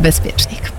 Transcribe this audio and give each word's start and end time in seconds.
Bezpiecznik. 0.00 0.72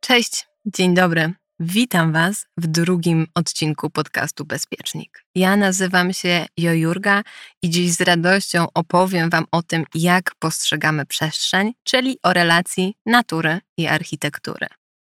Cześć, 0.00 0.46
dzień 0.66 0.94
dobry. 0.94 1.32
Witam 1.60 2.12
Was 2.12 2.46
w 2.56 2.66
drugim 2.66 3.26
odcinku 3.34 3.90
podcastu 3.90 4.44
Bezpiecznik. 4.44 5.24
Ja 5.34 5.56
nazywam 5.56 6.12
się 6.12 6.46
Jojurga 6.56 7.22
i 7.62 7.70
dziś 7.70 7.92
z 7.92 8.00
radością 8.00 8.66
opowiem 8.74 9.30
Wam 9.30 9.44
o 9.52 9.62
tym, 9.62 9.84
jak 9.94 10.34
postrzegamy 10.38 11.06
przestrzeń, 11.06 11.72
czyli 11.84 12.18
o 12.22 12.32
relacji 12.32 12.94
natury 13.06 13.60
i 13.76 13.86
architektury. 13.86 14.66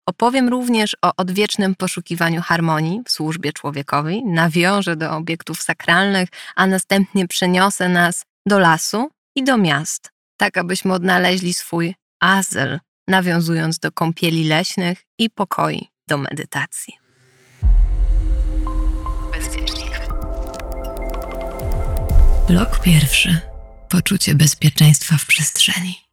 Opowiem 0.07 0.49
również 0.49 0.97
o 1.03 1.13
odwiecznym 1.17 1.75
poszukiwaniu 1.75 2.43
harmonii 2.43 3.03
w 3.07 3.11
służbie 3.11 3.53
człowiekowi, 3.53 4.25
nawiążę 4.25 4.97
do 4.97 5.17
obiektów 5.17 5.63
sakralnych, 5.63 6.29
a 6.57 6.67
następnie 6.67 7.29
przeniosę 7.29 7.89
nas 7.89 8.25
do 8.47 8.59
lasu 8.59 9.11
i 9.37 9.45
do 9.45 9.59
miast, 9.59 10.14
tak 10.37 10.59
abyśmy 10.59 10.93
odnaleźli 10.93 11.55
swój 11.55 11.95
azyl, 12.21 12.81
nawiązując 13.09 13.79
do 13.79 13.93
kąpieli 13.93 14.45
leśnych 14.49 15.03
i 15.19 15.31
pokoi 15.31 15.89
do 16.09 16.19
medytacji. 16.19 16.99
Bezpiecznik. 19.33 20.01
Blok 22.49 22.81
pierwszy. 22.81 23.41
Poczucie 23.89 24.35
bezpieczeństwa 24.35 25.17
w 25.19 25.27
przestrzeni. 25.27 26.05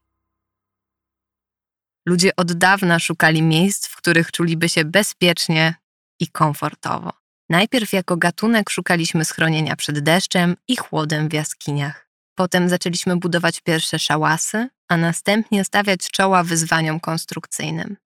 Ludzie 2.05 2.35
od 2.35 2.53
dawna 2.53 2.99
szukali 2.99 3.41
miejsc, 3.41 3.87
w 3.87 3.95
których 3.95 4.31
czuliby 4.31 4.69
się 4.69 4.85
bezpiecznie 4.85 5.75
i 6.19 6.27
komfortowo. 6.27 7.13
Najpierw 7.49 7.93
jako 7.93 8.17
gatunek 8.17 8.69
szukaliśmy 8.69 9.25
schronienia 9.25 9.75
przed 9.75 9.99
deszczem 9.99 10.55
i 10.67 10.75
chłodem 10.75 11.29
w 11.29 11.33
jaskiniach. 11.33 12.10
Potem 12.35 12.69
zaczęliśmy 12.69 13.17
budować 13.17 13.59
pierwsze 13.59 13.99
szałasy, 13.99 14.69
a 14.89 14.97
następnie 14.97 15.63
stawiać 15.65 15.99
czoła 16.11 16.43
wyzwaniom 16.43 16.99
konstrukcyjnym. 16.99 17.97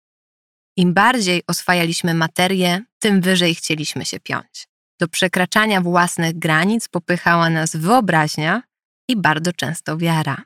Im 0.77 0.93
bardziej 0.93 1.43
oswajaliśmy 1.47 2.13
materię, 2.13 2.81
tym 2.99 3.21
wyżej 3.21 3.55
chcieliśmy 3.55 4.05
się 4.05 4.19
piąć. 4.19 4.67
Do 4.99 5.07
przekraczania 5.07 5.81
własnych 5.81 6.39
granic 6.39 6.87
popychała 6.87 7.49
nas 7.49 7.75
wyobraźnia 7.75 8.63
i 9.09 9.15
bardzo 9.15 9.53
często 9.53 9.97
wiara. 9.97 10.43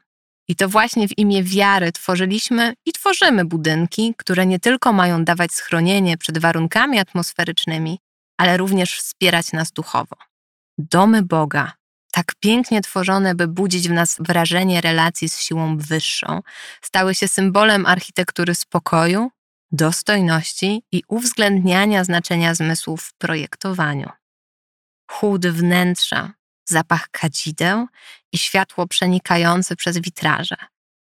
I 0.48 0.56
to 0.56 0.70
właśnie 0.70 1.08
w 1.08 1.18
imię 1.18 1.44
wiary 1.44 1.92
tworzyliśmy 1.92 2.74
i 2.86 2.92
tworzymy 2.92 3.46
budynki, 3.46 4.14
które 4.18 4.46
nie 4.46 4.60
tylko 4.60 4.94
mają 4.94 5.26
dawać 5.26 5.52
schronienie 5.52 6.18
przed 6.18 6.38
warunkami 6.38 7.00
atmosferycznymi, 7.00 8.00
ale 8.38 8.58
również 8.58 9.00
wspierać 9.00 9.52
nas 9.52 9.72
duchowo. 9.72 10.16
Domy 10.78 11.24
Boga, 11.24 11.74
tak 12.20 12.36
pięknie 12.40 12.82
tworzone, 12.82 13.36
by 13.36 13.48
budzić 13.48 13.90
w 13.90 13.92
nas 13.92 14.18
wrażenie 14.20 14.82
relacji 14.82 15.30
z 15.30 15.40
siłą 15.40 15.78
wyższą, 15.78 16.42
stały 16.82 17.16
się 17.16 17.28
symbolem 17.28 17.86
architektury 17.86 18.56
spokoju, 18.56 19.32
dostojności 19.72 20.84
i 20.92 21.04
uwzględniania 21.08 22.04
znaczenia 22.04 22.56
zmysłów 22.56 23.04
w 23.04 23.14
projektowaniu. 23.14 24.10
Chłód 25.12 25.48
wnętrza, 25.48 26.32
zapach 26.66 27.08
kadzideł 27.12 27.88
i 28.32 28.38
światło 28.38 28.88
przenikające 28.88 29.76
przez 29.76 29.98
witraże, 29.98 30.58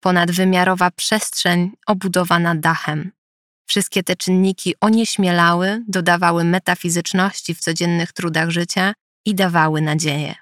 ponadwymiarowa 0.00 0.90
przestrzeń 0.90 1.70
obudowana 1.86 2.54
dachem. 2.54 3.12
Wszystkie 3.66 4.02
te 4.02 4.16
czynniki 4.16 4.74
onieśmielały, 4.80 5.82
dodawały 5.88 6.44
metafizyczności 6.44 7.54
w 7.54 7.60
codziennych 7.60 8.12
trudach 8.12 8.50
życia 8.50 8.94
i 9.26 9.34
dawały 9.34 9.80
nadzieję. 9.80 10.34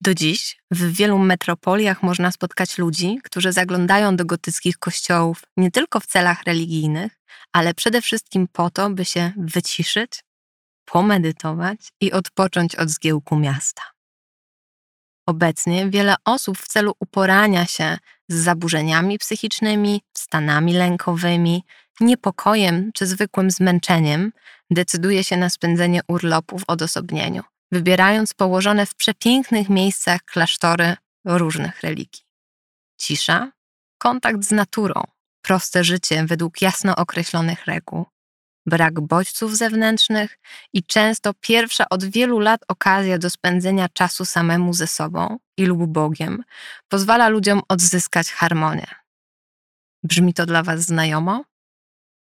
Do 0.00 0.14
dziś 0.14 0.58
w 0.70 0.92
wielu 0.92 1.18
metropoliach 1.18 2.02
można 2.02 2.32
spotkać 2.32 2.78
ludzi, 2.78 3.18
którzy 3.24 3.52
zaglądają 3.52 4.16
do 4.16 4.24
gotyckich 4.24 4.78
kościołów 4.78 5.42
nie 5.56 5.70
tylko 5.70 6.00
w 6.00 6.06
celach 6.06 6.42
religijnych, 6.42 7.18
ale 7.52 7.74
przede 7.74 8.02
wszystkim 8.02 8.48
po 8.52 8.70
to, 8.70 8.90
by 8.90 9.04
się 9.04 9.32
wyciszyć, 9.36 10.24
pomedytować 10.84 11.78
i 12.00 12.12
odpocząć 12.12 12.76
od 12.76 12.90
zgiełku 12.90 13.36
miasta. 13.36 13.82
Obecnie 15.26 15.90
wiele 15.90 16.14
osób 16.24 16.58
w 16.58 16.68
celu 16.68 16.92
uporania 17.00 17.66
się 17.66 17.98
z 18.28 18.34
zaburzeniami 18.34 19.18
psychicznymi, 19.18 20.02
stanami 20.16 20.72
lękowymi, 20.72 21.64
niepokojem 22.00 22.90
czy 22.94 23.06
zwykłym 23.06 23.50
zmęczeniem 23.50 24.32
decyduje 24.70 25.24
się 25.24 25.36
na 25.36 25.50
spędzenie 25.50 26.00
urlopu 26.08 26.58
w 26.58 26.64
odosobnieniu, 26.66 27.42
wybierając 27.72 28.34
położone 28.34 28.86
w 28.86 28.94
przepięknych 28.94 29.68
miejscach 29.68 30.22
klasztory 30.24 30.96
różnych 31.24 31.80
religii. 31.80 32.22
Cisza, 33.00 33.52
kontakt 33.98 34.44
z 34.44 34.50
naturą, 34.50 35.02
proste 35.42 35.84
życie 35.84 36.24
według 36.26 36.62
jasno 36.62 36.96
określonych 36.96 37.66
reguł, 37.66 38.06
brak 38.66 39.00
bodźców 39.00 39.56
zewnętrznych 39.56 40.38
i 40.72 40.84
często 40.84 41.34
pierwsza 41.34 41.88
od 41.88 42.04
wielu 42.04 42.38
lat 42.38 42.60
okazja 42.68 43.18
do 43.18 43.30
spędzenia 43.30 43.88
czasu 43.88 44.24
samemu 44.24 44.72
ze 44.72 44.86
sobą 44.86 45.38
i 45.56 45.66
lub 45.66 45.86
Bogiem 45.86 46.44
pozwala 46.88 47.28
ludziom 47.28 47.62
odzyskać 47.68 48.32
harmonię. 48.32 48.86
Brzmi 50.02 50.34
to 50.34 50.46
dla 50.46 50.62
Was 50.62 50.80
znajomo? 50.80 51.44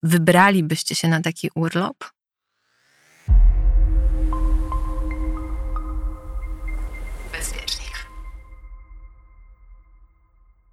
Wybralibyście 0.03 0.95
się 0.95 1.07
na 1.07 1.21
taki 1.21 1.49
urlop? 1.55 2.18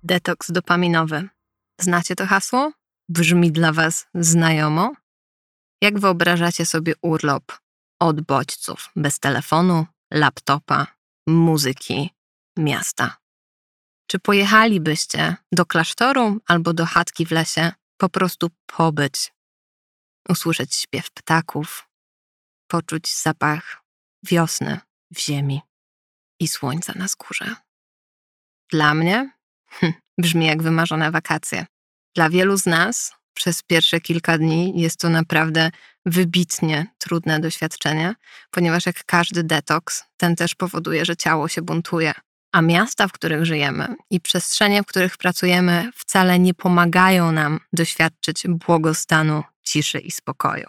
Detoks 0.06 0.50
dopaminowy. 0.50 1.28
Znacie 1.80 2.16
to 2.16 2.26
hasło? 2.26 2.72
Brzmi 3.08 3.52
dla 3.52 3.72
Was 3.72 4.06
znajomo? 4.14 4.94
Jak 5.82 5.98
wyobrażacie 5.98 6.66
sobie 6.66 6.94
urlop 7.02 7.58
od 8.00 8.20
bodźców, 8.20 8.90
bez 8.96 9.18
telefonu, 9.18 9.86
laptopa, 10.12 10.86
muzyki, 11.28 12.10
miasta? 12.58 13.16
Czy 14.10 14.18
pojechalibyście 14.18 15.36
do 15.52 15.66
klasztoru 15.66 16.40
albo 16.46 16.72
do 16.72 16.86
chatki 16.86 17.26
w 17.26 17.30
lesie 17.30 17.72
po 17.96 18.08
prostu 18.08 18.50
pobyć, 18.66 19.32
usłyszeć 20.28 20.74
śpiew 20.74 21.10
ptaków, 21.10 21.88
poczuć 22.70 23.14
zapach 23.22 23.82
wiosny 24.22 24.80
w 25.10 25.20
ziemi 25.20 25.60
i 26.40 26.48
słońca 26.48 26.92
na 26.96 27.08
skórze? 27.08 27.56
Dla 28.70 28.94
mnie 28.94 29.35
hm, 29.70 29.92
brzmi 30.18 30.46
jak 30.46 30.62
wymarzone 30.62 31.10
wakacje. 31.10 31.66
Dla 32.14 32.30
wielu 32.30 32.56
z 32.56 32.66
nas 32.66 33.12
przez 33.34 33.62
pierwsze 33.62 34.00
kilka 34.00 34.38
dni 34.38 34.80
jest 34.80 35.00
to 35.00 35.08
naprawdę 35.08 35.70
wybitnie 36.06 36.86
trudne 36.98 37.40
doświadczenie, 37.40 38.14
ponieważ 38.50 38.86
jak 38.86 39.04
każdy 39.04 39.44
detoks, 39.44 40.04
ten 40.16 40.36
też 40.36 40.54
powoduje, 40.54 41.04
że 41.04 41.16
ciało 41.16 41.48
się 41.48 41.62
buntuje. 41.62 42.12
A 42.52 42.62
miasta, 42.62 43.08
w 43.08 43.12
których 43.12 43.46
żyjemy 43.46 43.94
i 44.10 44.20
przestrzenie, 44.20 44.82
w 44.82 44.86
których 44.86 45.16
pracujemy, 45.16 45.90
wcale 45.94 46.38
nie 46.38 46.54
pomagają 46.54 47.32
nam 47.32 47.60
doświadczyć 47.72 48.46
błogostanu, 48.48 49.42
ciszy 49.62 49.98
i 49.98 50.10
spokoju. 50.10 50.66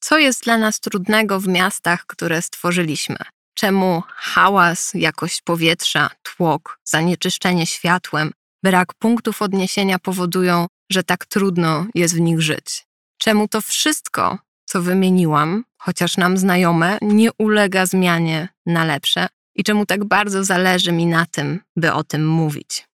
Co 0.00 0.18
jest 0.18 0.44
dla 0.44 0.58
nas 0.58 0.80
trudnego 0.80 1.40
w 1.40 1.48
miastach, 1.48 2.06
które 2.06 2.42
stworzyliśmy? 2.42 3.16
Czemu 3.54 4.02
hałas, 4.08 4.94
jakość 4.94 5.42
powietrza, 5.42 6.10
tłok, 6.22 6.78
zanieczyszczenie 6.84 7.66
światłem, 7.66 8.32
brak 8.62 8.94
punktów 8.94 9.42
odniesienia 9.42 9.98
powodują, 9.98 10.66
że 10.90 11.02
tak 11.02 11.26
trudno 11.26 11.86
jest 11.94 12.16
w 12.16 12.20
nich 12.20 12.40
żyć. 12.42 12.86
Czemu 13.18 13.48
to 13.48 13.60
wszystko, 13.60 14.38
co 14.64 14.82
wymieniłam, 14.82 15.64
chociaż 15.78 16.16
nam 16.16 16.38
znajome, 16.38 16.98
nie 17.02 17.30
ulega 17.38 17.86
zmianie 17.86 18.48
na 18.66 18.84
lepsze 18.84 19.28
i 19.54 19.64
czemu 19.64 19.86
tak 19.86 20.04
bardzo 20.04 20.44
zależy 20.44 20.92
mi 20.92 21.06
na 21.06 21.26
tym, 21.26 21.60
by 21.76 21.92
o 21.92 22.04
tym 22.04 22.28
mówić. 22.28 22.88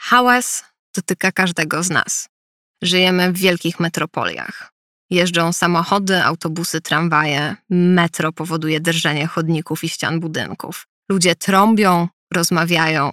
Hałas 0.00 0.64
dotyka 0.96 1.32
każdego 1.32 1.82
z 1.82 1.90
nas. 1.90 2.28
Żyjemy 2.82 3.32
w 3.32 3.38
wielkich 3.38 3.80
metropoliach. 3.80 4.72
Jeżdżą 5.12 5.52
samochody, 5.52 6.22
autobusy, 6.22 6.80
tramwaje, 6.80 7.56
metro 7.70 8.32
powoduje 8.32 8.80
drżenie 8.80 9.26
chodników 9.26 9.84
i 9.84 9.88
ścian 9.88 10.20
budynków. 10.20 10.86
Ludzie 11.10 11.34
trąbią, 11.34 12.08
rozmawiają, 12.34 13.10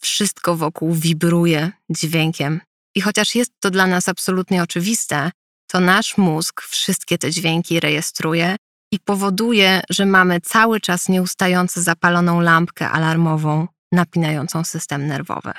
wszystko 0.00 0.56
wokół 0.56 0.94
wibruje 0.94 1.70
dźwiękiem 1.90 2.60
i 2.94 3.00
chociaż 3.00 3.34
jest 3.34 3.50
to 3.60 3.70
dla 3.70 3.86
nas 3.86 4.08
absolutnie 4.08 4.62
oczywiste, 4.62 5.30
to 5.70 5.80
nasz 5.80 6.18
mózg 6.18 6.62
wszystkie 6.62 7.18
te 7.18 7.30
dźwięki 7.30 7.80
rejestruje 7.80 8.56
i 8.92 9.00
powoduje, 9.00 9.82
że 9.90 10.06
mamy 10.06 10.40
cały 10.40 10.80
czas 10.80 11.08
nieustająco 11.08 11.82
zapaloną 11.82 12.40
lampkę 12.40 12.90
alarmową 12.90 13.68
napinającą 13.92 14.64
system 14.64 15.06
nerwowy. 15.06 15.52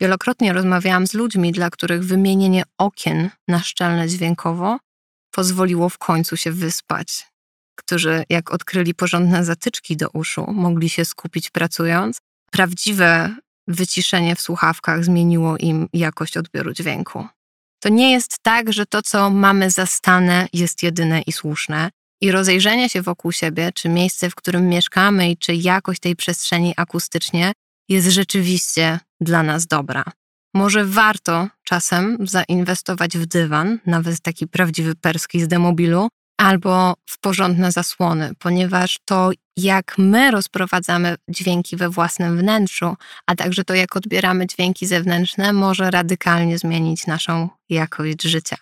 Wielokrotnie 0.00 0.52
rozmawiałam 0.52 1.06
z 1.06 1.14
ludźmi, 1.14 1.52
dla 1.52 1.70
których 1.70 2.04
wymienienie 2.04 2.62
okien 2.78 3.30
na 3.48 3.58
szczelne 3.58 4.08
dźwiękowo 4.08 4.78
pozwoliło 5.38 5.88
w 5.88 5.98
końcu 5.98 6.36
się 6.36 6.52
wyspać, 6.52 7.26
którzy, 7.78 8.24
jak 8.28 8.50
odkryli 8.50 8.94
porządne 8.94 9.44
zatyczki 9.44 9.96
do 9.96 10.10
uszu, 10.10 10.52
mogli 10.52 10.88
się 10.88 11.04
skupić 11.04 11.50
pracując. 11.50 12.18
Prawdziwe 12.52 13.36
wyciszenie 13.68 14.36
w 14.36 14.40
słuchawkach 14.40 15.04
zmieniło 15.04 15.56
im 15.56 15.88
jakość 15.92 16.36
odbioru 16.36 16.72
dźwięku. 16.72 17.26
To 17.82 17.88
nie 17.88 18.12
jest 18.12 18.36
tak, 18.42 18.72
że 18.72 18.86
to, 18.86 19.02
co 19.02 19.30
mamy 19.30 19.70
zastane, 19.70 20.48
jest 20.52 20.82
jedyne 20.82 21.22
i 21.22 21.32
słuszne. 21.32 21.90
I 22.20 22.30
rozejrzenie 22.32 22.88
się 22.88 23.02
wokół 23.02 23.32
siebie, 23.32 23.72
czy 23.74 23.88
miejsce, 23.88 24.30
w 24.30 24.34
którym 24.34 24.68
mieszkamy, 24.68 25.30
i 25.30 25.36
czy 25.36 25.54
jakość 25.54 26.00
tej 26.00 26.16
przestrzeni 26.16 26.74
akustycznie 26.76 27.52
jest 27.88 28.08
rzeczywiście 28.08 29.00
dla 29.20 29.42
nas 29.42 29.66
dobra. 29.66 30.04
Może 30.54 30.84
warto 30.84 31.48
czasem 31.64 32.18
zainwestować 32.20 33.18
w 33.18 33.26
dywan, 33.26 33.78
nawet 33.86 34.20
taki 34.20 34.46
prawdziwy 34.46 34.94
perski 34.94 35.40
z 35.40 35.48
demobilu, 35.48 36.08
albo 36.40 36.94
w 37.06 37.18
porządne 37.20 37.72
zasłony, 37.72 38.30
ponieważ 38.38 38.98
to, 39.04 39.30
jak 39.56 39.94
my 39.98 40.30
rozprowadzamy 40.30 41.16
dźwięki 41.28 41.76
we 41.76 41.88
własnym 41.88 42.38
wnętrzu, 42.38 42.96
a 43.26 43.34
także 43.34 43.64
to, 43.64 43.74
jak 43.74 43.96
odbieramy 43.96 44.46
dźwięki 44.46 44.86
zewnętrzne, 44.86 45.52
może 45.52 45.90
radykalnie 45.90 46.58
zmienić 46.58 47.06
naszą 47.06 47.48
jakość 47.68 48.22
życia. 48.22 48.56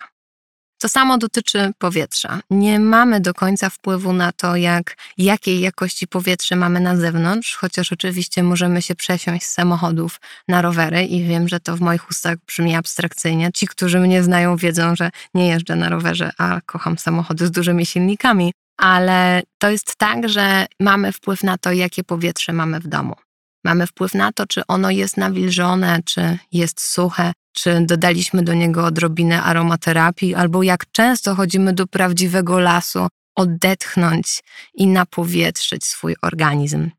To 0.79 0.89
samo 0.89 1.17
dotyczy 1.17 1.71
powietrza. 1.77 2.39
Nie 2.49 2.79
mamy 2.79 3.21
do 3.21 3.33
końca 3.33 3.69
wpływu 3.69 4.13
na 4.13 4.31
to, 4.31 4.55
jak, 4.55 4.95
jakiej 5.17 5.59
jakości 5.59 6.07
powietrze 6.07 6.55
mamy 6.55 6.79
na 6.79 6.97
zewnątrz, 6.97 7.55
chociaż 7.55 7.91
oczywiście 7.91 8.43
możemy 8.43 8.81
się 8.81 8.95
przesiąść 8.95 9.45
z 9.45 9.51
samochodów 9.51 10.19
na 10.47 10.61
rowery 10.61 11.05
i 11.05 11.23
wiem, 11.23 11.47
że 11.47 11.59
to 11.59 11.77
w 11.77 11.81
moich 11.81 12.09
ustach 12.09 12.37
brzmi 12.47 12.75
abstrakcyjnie. 12.75 13.49
Ci, 13.53 13.67
którzy 13.67 13.99
mnie 13.99 14.23
znają, 14.23 14.57
wiedzą, 14.57 14.95
że 14.95 15.09
nie 15.33 15.47
jeżdżę 15.47 15.75
na 15.75 15.89
rowerze, 15.89 16.31
a 16.37 16.61
kocham 16.65 16.97
samochody 16.97 17.47
z 17.47 17.51
dużymi 17.51 17.85
silnikami. 17.85 18.53
Ale 18.77 19.43
to 19.57 19.69
jest 19.69 19.95
tak, 19.95 20.29
że 20.29 20.65
mamy 20.79 21.11
wpływ 21.11 21.43
na 21.43 21.57
to, 21.57 21.71
jakie 21.71 22.03
powietrze 22.03 22.53
mamy 22.53 22.79
w 22.79 22.87
domu. 22.87 23.15
Mamy 23.63 23.87
wpływ 23.87 24.13
na 24.13 24.31
to, 24.31 24.47
czy 24.47 24.67
ono 24.67 24.91
jest 24.91 25.17
nawilżone, 25.17 25.99
czy 26.05 26.37
jest 26.51 26.81
suche, 26.81 27.33
czy 27.57 27.81
dodaliśmy 27.81 28.43
do 28.43 28.53
niego 28.53 28.85
odrobinę 28.85 29.43
aromaterapii, 29.43 30.35
albo 30.35 30.63
jak 30.63 30.91
często 30.91 31.35
chodzimy 31.35 31.73
do 31.73 31.87
prawdziwego 31.87 32.59
lasu, 32.59 33.07
odetchnąć 33.35 34.43
i 34.73 34.87
napowietrzyć 34.87 35.85
swój 35.85 36.15
organizm. 36.21 36.89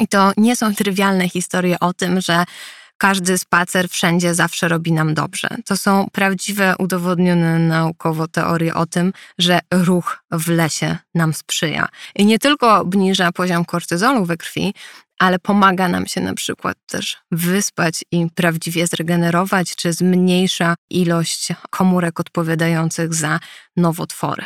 I 0.00 0.08
to 0.08 0.32
nie 0.36 0.56
są 0.56 0.74
trywialne 0.74 1.28
historie 1.28 1.80
o 1.80 1.92
tym, 1.92 2.20
że 2.20 2.44
każdy 2.98 3.38
spacer 3.38 3.88
wszędzie 3.88 4.34
zawsze 4.34 4.68
robi 4.68 4.92
nam 4.92 5.14
dobrze. 5.14 5.48
To 5.66 5.76
są 5.76 6.06
prawdziwe, 6.12 6.74
udowodnione 6.78 7.58
naukowo 7.58 8.28
teorie 8.28 8.74
o 8.74 8.86
tym, 8.86 9.12
że 9.38 9.58
ruch 9.70 10.18
w 10.30 10.48
lesie 10.48 10.96
nam 11.14 11.34
sprzyja. 11.34 11.88
I 12.16 12.26
nie 12.26 12.38
tylko 12.38 12.76
obniża 12.76 13.32
poziom 13.32 13.64
kortyzolu 13.64 14.24
we 14.24 14.36
krwi, 14.36 14.74
ale 15.20 15.38
pomaga 15.38 15.88
nam 15.88 16.06
się 16.06 16.20
na 16.20 16.34
przykład 16.34 16.76
też 16.86 17.18
wyspać 17.30 18.04
i 18.12 18.26
prawdziwie 18.34 18.86
zregenerować, 18.86 19.76
czy 19.76 19.92
zmniejsza 19.92 20.74
ilość 20.90 21.48
komórek 21.70 22.20
odpowiadających 22.20 23.14
za 23.14 23.40
nowotwory. 23.76 24.44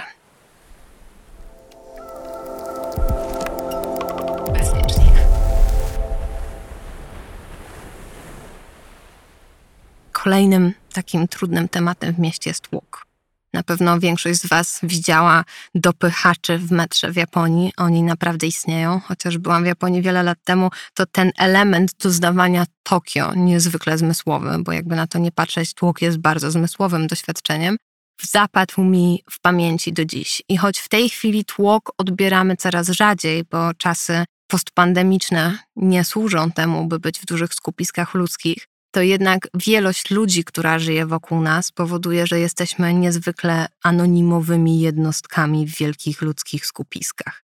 Kolejnym 10.13 10.73
takim 10.93 11.29
trudnym 11.29 11.69
tematem 11.69 12.15
w 12.15 12.19
mieście 12.19 12.51
jest 12.51 12.69
tłok. 12.69 13.14
Na 13.55 13.63
pewno 13.63 14.01
większość 14.01 14.41
z 14.41 14.47
Was 14.47 14.81
widziała 14.83 15.45
dopychaczy 15.75 16.59
w 16.59 16.73
metrze 16.73 17.13
w 17.13 17.17
Japonii. 17.17 17.73
Oni 17.77 18.03
naprawdę 18.03 18.47
istnieją. 18.47 19.01
Chociaż 19.01 19.39
byłam 19.39 19.63
w 19.63 19.67
Japonii 19.67 20.03
wiele 20.03 20.23
lat 20.23 20.39
temu, 20.45 20.71
to 20.95 21.07
ten 21.07 21.33
element 21.39 21.93
doznawania 22.03 22.67
Tokio 22.83 23.35
niezwykle 23.35 23.99
zmysłowy, 23.99 24.57
bo 24.59 24.73
jakby 24.73 24.97
na 24.97 25.07
to 25.07 25.19
nie 25.19 25.33
patrzeć, 25.33 25.75
tłok 25.75 26.03
jest 26.03 26.19
bardzo 26.19 26.51
zmysłowym 26.51 27.07
doświadczeniem. 27.07 27.77
Zapadł 28.23 28.85
mi 28.85 29.23
w 29.31 29.41
pamięci 29.41 29.93
do 29.93 30.05
dziś. 30.05 30.43
I 30.49 30.57
choć 30.57 30.79
w 30.79 30.89
tej 30.89 31.09
chwili 31.09 31.45
tłok 31.45 31.93
odbieramy 31.99 32.57
coraz 32.57 32.89
rzadziej, 32.89 33.45
bo 33.51 33.75
czasy 33.75 34.25
postpandemiczne 34.47 35.59
nie 35.77 36.05
służą 36.05 36.51
temu, 36.51 36.87
by 36.87 36.99
być 36.99 37.19
w 37.21 37.27
dużych 37.27 37.55
skupiskach 37.55 38.15
ludzkich, 38.15 38.69
to 38.95 39.03
jednak 39.03 39.49
wielość 39.55 40.11
ludzi, 40.11 40.45
która 40.45 40.79
żyje 40.79 41.07
wokół 41.07 41.41
nas, 41.41 41.73
powoduje, 41.73 42.27
że 42.27 42.41
jesteśmy 42.41 42.95
niezwykle 42.95 43.67
anonimowymi 43.83 44.81
jednostkami 44.81 45.67
w 45.67 45.79
wielkich 45.79 46.23
ludzkich 46.23 46.67
skupiskach. 46.67 47.43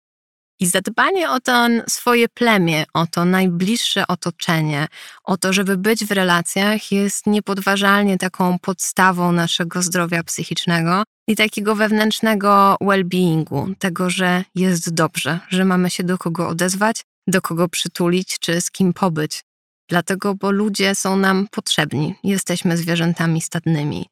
I 0.59 0.65
zadbanie 0.65 1.29
o 1.29 1.39
to 1.39 1.67
swoje 1.87 2.29
plemię, 2.29 2.85
o 2.93 3.07
to 3.07 3.25
najbliższe 3.25 4.07
otoczenie, 4.07 4.87
o 5.23 5.37
to, 5.37 5.53
żeby 5.53 5.77
być 5.77 6.05
w 6.05 6.11
relacjach, 6.11 6.91
jest 6.91 7.27
niepodważalnie 7.27 8.17
taką 8.17 8.59
podstawą 8.59 9.31
naszego 9.31 9.81
zdrowia 9.81 10.23
psychicznego 10.23 11.03
i 11.27 11.35
takiego 11.35 11.75
wewnętrznego 11.75 12.75
well-beingu, 12.81 13.75
tego, 13.79 14.09
że 14.09 14.43
jest 14.55 14.93
dobrze, 14.93 15.39
że 15.49 15.65
mamy 15.65 15.89
się 15.89 16.03
do 16.03 16.17
kogo 16.17 16.47
odezwać, 16.47 17.01
do 17.27 17.41
kogo 17.41 17.69
przytulić 17.69 18.39
czy 18.39 18.61
z 18.61 18.71
kim 18.71 18.93
pobyć. 18.93 19.41
Dlatego, 19.89 20.35
bo 20.35 20.51
ludzie 20.51 20.95
są 20.95 21.17
nam 21.17 21.47
potrzebni, 21.51 22.15
jesteśmy 22.23 22.77
zwierzętami 22.77 23.41
stadnymi. 23.41 24.09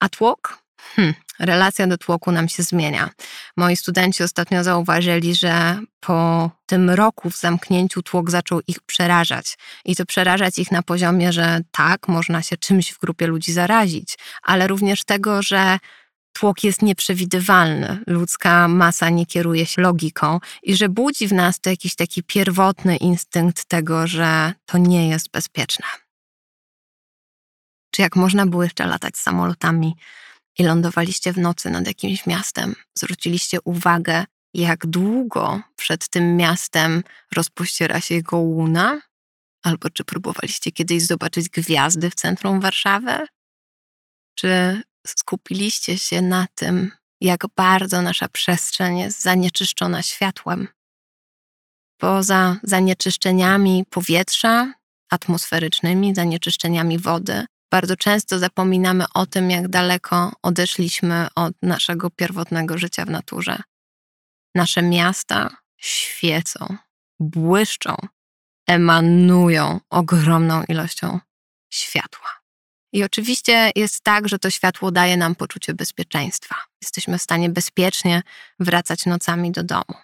A 0.00 0.08
tłok? 0.08 0.58
Hm, 0.94 1.14
relacja 1.38 1.86
do 1.86 1.98
tłoku 1.98 2.32
nam 2.32 2.48
się 2.48 2.62
zmienia. 2.62 3.10
Moi 3.56 3.76
studenci 3.76 4.22
ostatnio 4.22 4.64
zauważyli, 4.64 5.34
że 5.34 5.80
po 6.00 6.50
tym 6.66 6.90
roku 6.90 7.30
w 7.30 7.36
zamknięciu 7.36 8.02
tłok 8.02 8.30
zaczął 8.30 8.60
ich 8.66 8.80
przerażać. 8.80 9.58
I 9.84 9.96
to 9.96 10.06
przerażać 10.06 10.58
ich 10.58 10.72
na 10.72 10.82
poziomie, 10.82 11.32
że 11.32 11.60
tak, 11.70 12.08
można 12.08 12.42
się 12.42 12.56
czymś 12.56 12.92
w 12.92 12.98
grupie 12.98 13.26
ludzi 13.26 13.52
zarazić, 13.52 14.18
ale 14.42 14.66
również 14.66 15.04
tego, 15.04 15.42
że 15.42 15.78
tłok 16.38 16.64
jest 16.64 16.82
nieprzewidywalny, 16.82 18.02
ludzka 18.06 18.68
masa 18.68 19.10
nie 19.10 19.26
kieruje 19.26 19.66
się 19.66 19.82
logiką 19.82 20.40
i 20.62 20.76
że 20.76 20.88
budzi 20.88 21.28
w 21.28 21.32
nas 21.32 21.60
to 21.60 21.70
jakiś 21.70 21.94
taki 21.94 22.22
pierwotny 22.22 22.96
instynkt 22.96 23.64
tego, 23.64 24.06
że 24.06 24.52
to 24.66 24.78
nie 24.78 25.08
jest 25.08 25.30
bezpieczne. 25.30 25.86
Czy 27.90 28.02
jak 28.02 28.16
można 28.16 28.46
było 28.46 28.62
jeszcze 28.62 28.86
latać 28.86 29.16
samolotami 29.16 29.96
i 30.58 30.64
lądowaliście 30.64 31.32
w 31.32 31.38
nocy 31.38 31.70
nad 31.70 31.86
jakimś 31.86 32.26
miastem, 32.26 32.74
zwróciliście 32.94 33.60
uwagę, 33.60 34.24
jak 34.54 34.86
długo 34.86 35.60
przed 35.76 36.08
tym 36.08 36.36
miastem 36.36 37.02
rozpościera 37.36 38.00
się 38.00 38.14
jego 38.14 38.36
łuna? 38.36 39.00
Albo 39.62 39.90
czy 39.90 40.04
próbowaliście 40.04 40.72
kiedyś 40.72 41.02
zobaczyć 41.02 41.48
gwiazdy 41.48 42.10
w 42.10 42.14
centrum 42.14 42.60
Warszawy? 42.60 43.26
Czy 44.34 44.82
skupiliście 45.06 45.98
się 45.98 46.22
na 46.22 46.46
tym, 46.54 46.92
jak 47.20 47.44
bardzo 47.56 48.02
nasza 48.02 48.28
przestrzeń 48.28 48.98
jest 48.98 49.22
zanieczyszczona 49.22 50.02
światłem. 50.02 50.68
Poza 52.00 52.56
zanieczyszczeniami 52.62 53.84
powietrza 53.90 54.74
atmosferycznymi, 55.10 56.14
zanieczyszczeniami 56.14 56.98
wody, 56.98 57.46
bardzo 57.70 57.96
często 57.96 58.38
zapominamy 58.38 59.04
o 59.14 59.26
tym, 59.26 59.50
jak 59.50 59.68
daleko 59.68 60.32
odeszliśmy 60.42 61.26
od 61.34 61.52
naszego 61.62 62.10
pierwotnego 62.10 62.78
życia 62.78 63.04
w 63.04 63.10
naturze. 63.10 63.62
Nasze 64.54 64.82
miasta 64.82 65.56
świecą, 65.76 66.76
błyszczą, 67.20 67.96
emanują 68.68 69.80
ogromną 69.90 70.64
ilością 70.64 71.20
światła. 71.70 72.37
I 72.92 73.04
oczywiście 73.04 73.70
jest 73.76 74.00
tak, 74.00 74.28
że 74.28 74.38
to 74.38 74.50
światło 74.50 74.90
daje 74.90 75.16
nam 75.16 75.34
poczucie 75.34 75.74
bezpieczeństwa. 75.74 76.54
Jesteśmy 76.82 77.18
w 77.18 77.22
stanie 77.22 77.48
bezpiecznie 77.48 78.22
wracać 78.60 79.06
nocami 79.06 79.52
do 79.52 79.64
domu. 79.64 79.94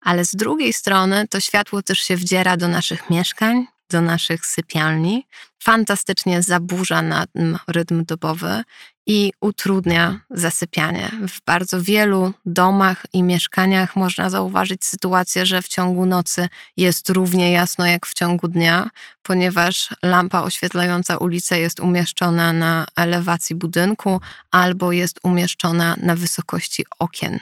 Ale 0.00 0.24
z 0.24 0.30
drugiej 0.30 0.72
strony 0.72 1.28
to 1.28 1.40
światło 1.40 1.82
też 1.82 1.98
się 1.98 2.16
wdziera 2.16 2.56
do 2.56 2.68
naszych 2.68 3.10
mieszkań, 3.10 3.66
do 3.90 4.00
naszych 4.00 4.46
sypialni, 4.46 5.26
fantastycznie 5.62 6.42
zaburza 6.42 7.02
nam 7.02 7.58
rytm 7.68 8.04
dobowy 8.04 8.62
i 9.06 9.32
utrudnia 9.40 10.20
zasypianie. 10.30 11.10
W 11.28 11.44
bardzo 11.44 11.82
wielu 11.82 12.32
domach 12.46 13.06
i 13.12 13.22
mieszkaniach 13.22 13.96
można 13.96 14.30
zauważyć 14.30 14.84
sytuację, 14.84 15.46
że 15.46 15.62
w 15.62 15.68
ciągu 15.68 16.06
nocy 16.06 16.48
jest 16.76 17.10
równie 17.10 17.52
jasno 17.52 17.86
jak 17.86 18.06
w 18.06 18.14
ciągu 18.14 18.48
dnia, 18.48 18.90
ponieważ 19.22 19.88
lampa 20.02 20.42
oświetlająca 20.42 21.16
ulicę 21.16 21.60
jest 21.60 21.80
umieszczona 21.80 22.52
na 22.52 22.86
elewacji 22.96 23.56
budynku 23.56 24.20
albo 24.50 24.92
jest 24.92 25.20
umieszczona 25.22 25.96
na 26.02 26.16
wysokości 26.16 26.84
okien. 26.98 27.40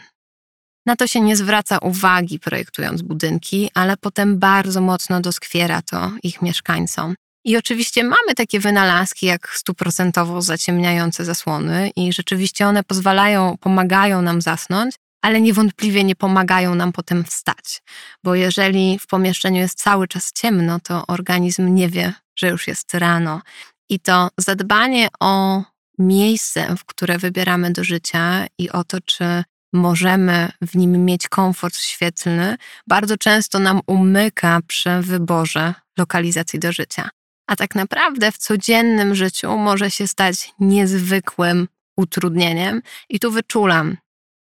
Na 0.87 0.97
to 0.97 1.06
się 1.06 1.20
nie 1.20 1.37
zwraca 1.37 1.78
uwagi 1.78 2.38
projektując 2.38 3.02
budynki, 3.02 3.70
ale 3.75 3.97
potem 3.97 4.38
bardzo 4.38 4.80
mocno 4.80 5.20
doskwiera 5.20 5.82
to 5.82 6.12
ich 6.23 6.42
mieszkańcom. 6.42 7.14
I 7.44 7.56
oczywiście 7.56 8.04
mamy 8.04 8.35
takie 8.37 8.61
wynalazki 8.61 9.26
jak 9.26 9.49
stuprocentowo 9.49 10.42
zaciemniające 10.42 11.25
zasłony 11.25 11.90
i 11.97 12.12
rzeczywiście 12.12 12.66
one 12.66 12.82
pozwalają, 12.85 13.56
pomagają 13.61 14.23
nam 14.23 14.42
zasnąć, 14.42 14.94
ale 15.23 15.40
niewątpliwie 15.40 16.04
nie 16.04 16.16
pomagają 16.16 16.75
nam 16.75 16.92
potem 16.92 17.25
wstać, 17.25 17.82
bo 18.25 18.35
jeżeli 18.35 18.99
w 18.99 19.06
pomieszczeniu 19.06 19.61
jest 19.61 19.78
cały 19.78 20.08
czas 20.08 20.32
ciemno, 20.32 20.80
to 20.80 21.06
organizm 21.06 21.75
nie 21.75 21.88
wie, 21.88 22.14
że 22.37 22.49
już 22.49 22.68
jest 22.68 22.94
rano. 22.94 23.40
I 23.88 24.00
to 24.00 24.28
zadbanie 24.38 25.08
o 25.20 25.62
miejsce, 25.99 26.76
w 26.76 26.85
które 26.85 27.18
wybieramy 27.18 27.73
do 27.73 27.85
życia 27.85 28.47
i 28.58 28.70
o 28.70 28.85
to, 28.85 29.00
czy 29.00 29.44
możemy 29.72 30.52
w 30.62 30.75
nim 30.75 31.04
mieć 31.04 31.28
komfort 31.28 31.76
świetlny, 31.76 32.56
bardzo 32.87 33.16
często 33.16 33.58
nam 33.58 33.80
umyka 33.87 34.60
przy 34.66 34.90
wyborze 35.00 35.75
lokalizacji 35.98 36.58
do 36.58 36.72
życia. 36.72 37.08
A 37.46 37.56
tak 37.56 37.75
naprawdę 37.75 38.32
w 38.32 38.38
codziennym 38.38 39.14
życiu 39.14 39.58
może 39.58 39.90
się 39.90 40.08
stać 40.08 40.52
niezwykłym 40.60 41.68
utrudnieniem, 41.96 42.82
i 43.08 43.20
tu 43.20 43.30
wyczulam, 43.30 43.96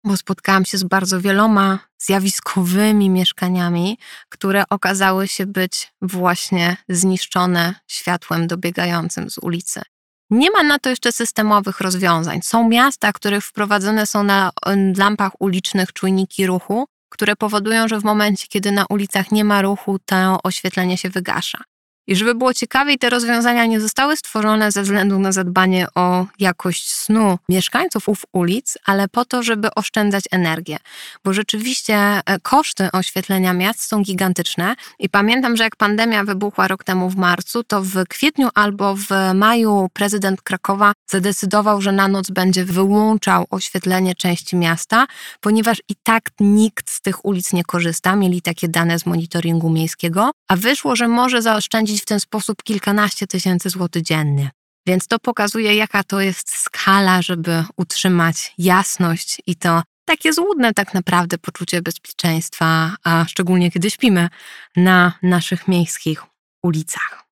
bo 0.04 0.16
spotkałam 0.16 0.64
się 0.64 0.78
z 0.78 0.84
bardzo 0.84 1.20
wieloma 1.20 1.78
zjawiskowymi 1.98 3.10
mieszkaniami, 3.10 3.98
które 4.28 4.64
okazały 4.70 5.28
się 5.28 5.46
być 5.46 5.92
właśnie 6.02 6.76
zniszczone 6.88 7.74
światłem 7.86 8.46
dobiegającym 8.46 9.30
z 9.30 9.38
ulicy. 9.38 9.82
Nie 10.30 10.50
ma 10.50 10.62
na 10.62 10.78
to 10.78 10.90
jeszcze 10.90 11.12
systemowych 11.12 11.80
rozwiązań. 11.80 12.42
Są 12.42 12.68
miasta, 12.68 13.12
których 13.12 13.44
wprowadzone 13.44 14.06
są 14.06 14.22
na 14.22 14.50
lampach 14.96 15.32
ulicznych 15.40 15.92
czujniki 15.92 16.46
ruchu, 16.46 16.84
które 17.08 17.36
powodują, 17.36 17.88
że 17.88 18.00
w 18.00 18.04
momencie, 18.04 18.46
kiedy 18.48 18.72
na 18.72 18.86
ulicach 18.90 19.32
nie 19.32 19.44
ma 19.44 19.62
ruchu, 19.62 19.98
to 20.06 20.38
oświetlenie 20.42 20.98
się 20.98 21.10
wygasza. 21.10 21.58
I 22.06 22.16
żeby 22.16 22.34
było 22.34 22.54
ciekawiej, 22.54 22.98
te 22.98 23.10
rozwiązania 23.10 23.66
nie 23.66 23.80
zostały 23.80 24.16
stworzone 24.16 24.72
ze 24.72 24.82
względu 24.82 25.18
na 25.18 25.32
zadbanie 25.32 25.86
o 25.94 26.26
jakość 26.38 26.92
snu 26.92 27.38
mieszkańców 27.48 28.08
ów 28.08 28.24
ulic, 28.32 28.78
ale 28.84 29.08
po 29.08 29.24
to, 29.24 29.42
żeby 29.42 29.74
oszczędzać 29.74 30.24
energię. 30.30 30.76
Bo 31.24 31.32
rzeczywiście 31.32 31.96
e, 31.96 32.40
koszty 32.42 32.88
oświetlenia 32.92 33.52
miast 33.52 33.82
są 33.82 34.02
gigantyczne. 34.02 34.74
I 34.98 35.08
pamiętam, 35.08 35.56
że 35.56 35.64
jak 35.64 35.76
pandemia 35.76 36.24
wybuchła 36.24 36.68
rok 36.68 36.84
temu 36.84 37.10
w 37.10 37.16
marcu, 37.16 37.64
to 37.64 37.82
w 37.82 38.06
kwietniu 38.08 38.48
albo 38.54 38.94
w 38.96 39.08
maju 39.34 39.88
prezydent 39.92 40.42
Krakowa 40.42 40.92
zadecydował, 41.06 41.80
że 41.80 41.92
na 41.92 42.08
noc 42.08 42.30
będzie 42.30 42.64
wyłączał 42.64 43.46
oświetlenie 43.50 44.14
części 44.14 44.56
miasta, 44.56 45.06
ponieważ 45.40 45.82
i 45.88 45.94
tak 46.02 46.30
nikt 46.40 46.90
z 46.90 47.00
tych 47.00 47.24
ulic 47.24 47.52
nie 47.52 47.64
korzysta. 47.64 48.16
Mieli 48.16 48.42
takie 48.42 48.68
dane 48.68 48.98
z 48.98 49.06
monitoringu 49.06 49.70
miejskiego, 49.70 50.30
a 50.48 50.56
wyszło, 50.56 50.96
że 50.96 51.08
może 51.08 51.42
zaoszczędzić 51.42 51.93
w 52.02 52.06
ten 52.06 52.20
sposób 52.20 52.62
kilkanaście 52.62 53.26
tysięcy 53.26 53.70
złotych 53.70 54.02
dziennie. 54.02 54.50
Więc 54.86 55.06
to 55.06 55.18
pokazuje, 55.18 55.74
jaka 55.74 56.04
to 56.04 56.20
jest 56.20 56.56
skala, 56.56 57.22
żeby 57.22 57.64
utrzymać 57.76 58.54
jasność 58.58 59.42
i 59.46 59.56
to 59.56 59.82
takie 60.04 60.32
złudne 60.32 60.74
tak 60.74 60.94
naprawdę 60.94 61.38
poczucie 61.38 61.82
bezpieczeństwa, 61.82 62.96
a 63.04 63.24
szczególnie 63.28 63.70
kiedy 63.70 63.90
śpimy 63.90 64.28
na 64.76 65.12
naszych 65.22 65.68
miejskich 65.68 66.22
ulicach. 66.62 67.24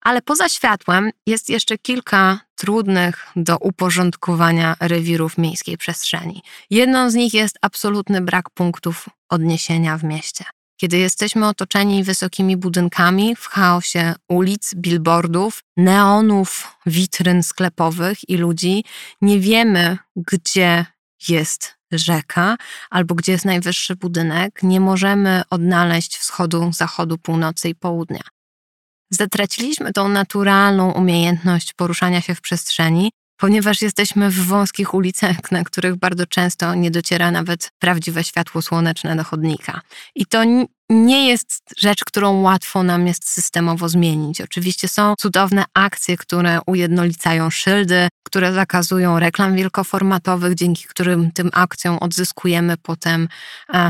Ale 0.00 0.22
poza 0.22 0.48
światłem 0.48 1.10
jest 1.26 1.48
jeszcze 1.48 1.78
kilka 1.78 2.40
trudnych 2.54 3.26
do 3.36 3.58
uporządkowania 3.58 4.76
rewirów 4.80 5.38
miejskiej 5.38 5.78
przestrzeni. 5.78 6.42
Jedną 6.70 7.10
z 7.10 7.14
nich 7.14 7.34
jest 7.34 7.58
absolutny 7.62 8.20
brak 8.20 8.50
punktów 8.50 9.08
odniesienia 9.28 9.98
w 9.98 10.04
mieście 10.04 10.44
kiedy 10.80 10.98
jesteśmy 10.98 11.48
otoczeni 11.48 12.04
wysokimi 12.04 12.56
budynkami 12.56 13.36
w 13.36 13.46
chaosie 13.46 14.14
ulic, 14.28 14.74
billboardów, 14.74 15.64
neonów, 15.76 16.76
witryn 16.86 17.42
sklepowych 17.42 18.28
i 18.28 18.36
ludzi, 18.36 18.84
nie 19.22 19.40
wiemy, 19.40 19.98
gdzie 20.16 20.86
jest 21.28 21.74
rzeka 21.92 22.56
albo 22.90 23.14
gdzie 23.14 23.32
jest 23.32 23.44
najwyższy 23.44 23.96
budynek, 23.96 24.62
nie 24.62 24.80
możemy 24.80 25.42
odnaleźć 25.50 26.16
wschodu, 26.16 26.70
zachodu, 26.72 27.18
północy 27.18 27.68
i 27.68 27.74
południa. 27.74 28.22
Zatraciliśmy 29.10 29.92
tą 29.92 30.08
naturalną 30.08 30.92
umiejętność 30.92 31.72
poruszania 31.72 32.20
się 32.20 32.34
w 32.34 32.40
przestrzeni, 32.40 33.10
ponieważ 33.38 33.82
jesteśmy 33.82 34.30
w 34.30 34.46
wąskich 34.46 34.94
ulicach, 34.94 35.52
na 35.52 35.64
których 35.64 35.96
bardzo 35.96 36.26
często 36.26 36.74
nie 36.74 36.90
dociera 36.90 37.30
nawet 37.30 37.70
prawdziwe 37.78 38.24
światło 38.24 38.62
słoneczne 38.62 39.16
do 39.16 39.24
chodnika. 39.24 39.80
I 40.14 40.26
to 40.26 40.44
nie 40.90 41.28
jest 41.28 41.62
rzecz, 41.78 42.04
którą 42.04 42.40
łatwo 42.40 42.82
nam 42.82 43.06
jest 43.06 43.28
systemowo 43.28 43.88
zmienić. 43.88 44.40
Oczywiście 44.40 44.88
są 44.88 45.14
cudowne 45.18 45.64
akcje, 45.74 46.16
które 46.16 46.60
ujednolicają 46.66 47.50
szyldy, 47.50 48.08
które 48.22 48.52
zakazują 48.52 49.18
reklam 49.18 49.56
wielkoformatowych, 49.56 50.54
dzięki 50.54 50.84
którym 50.84 51.32
tym 51.32 51.50
akcjom 51.52 51.98
odzyskujemy 51.98 52.76
potem 52.76 53.28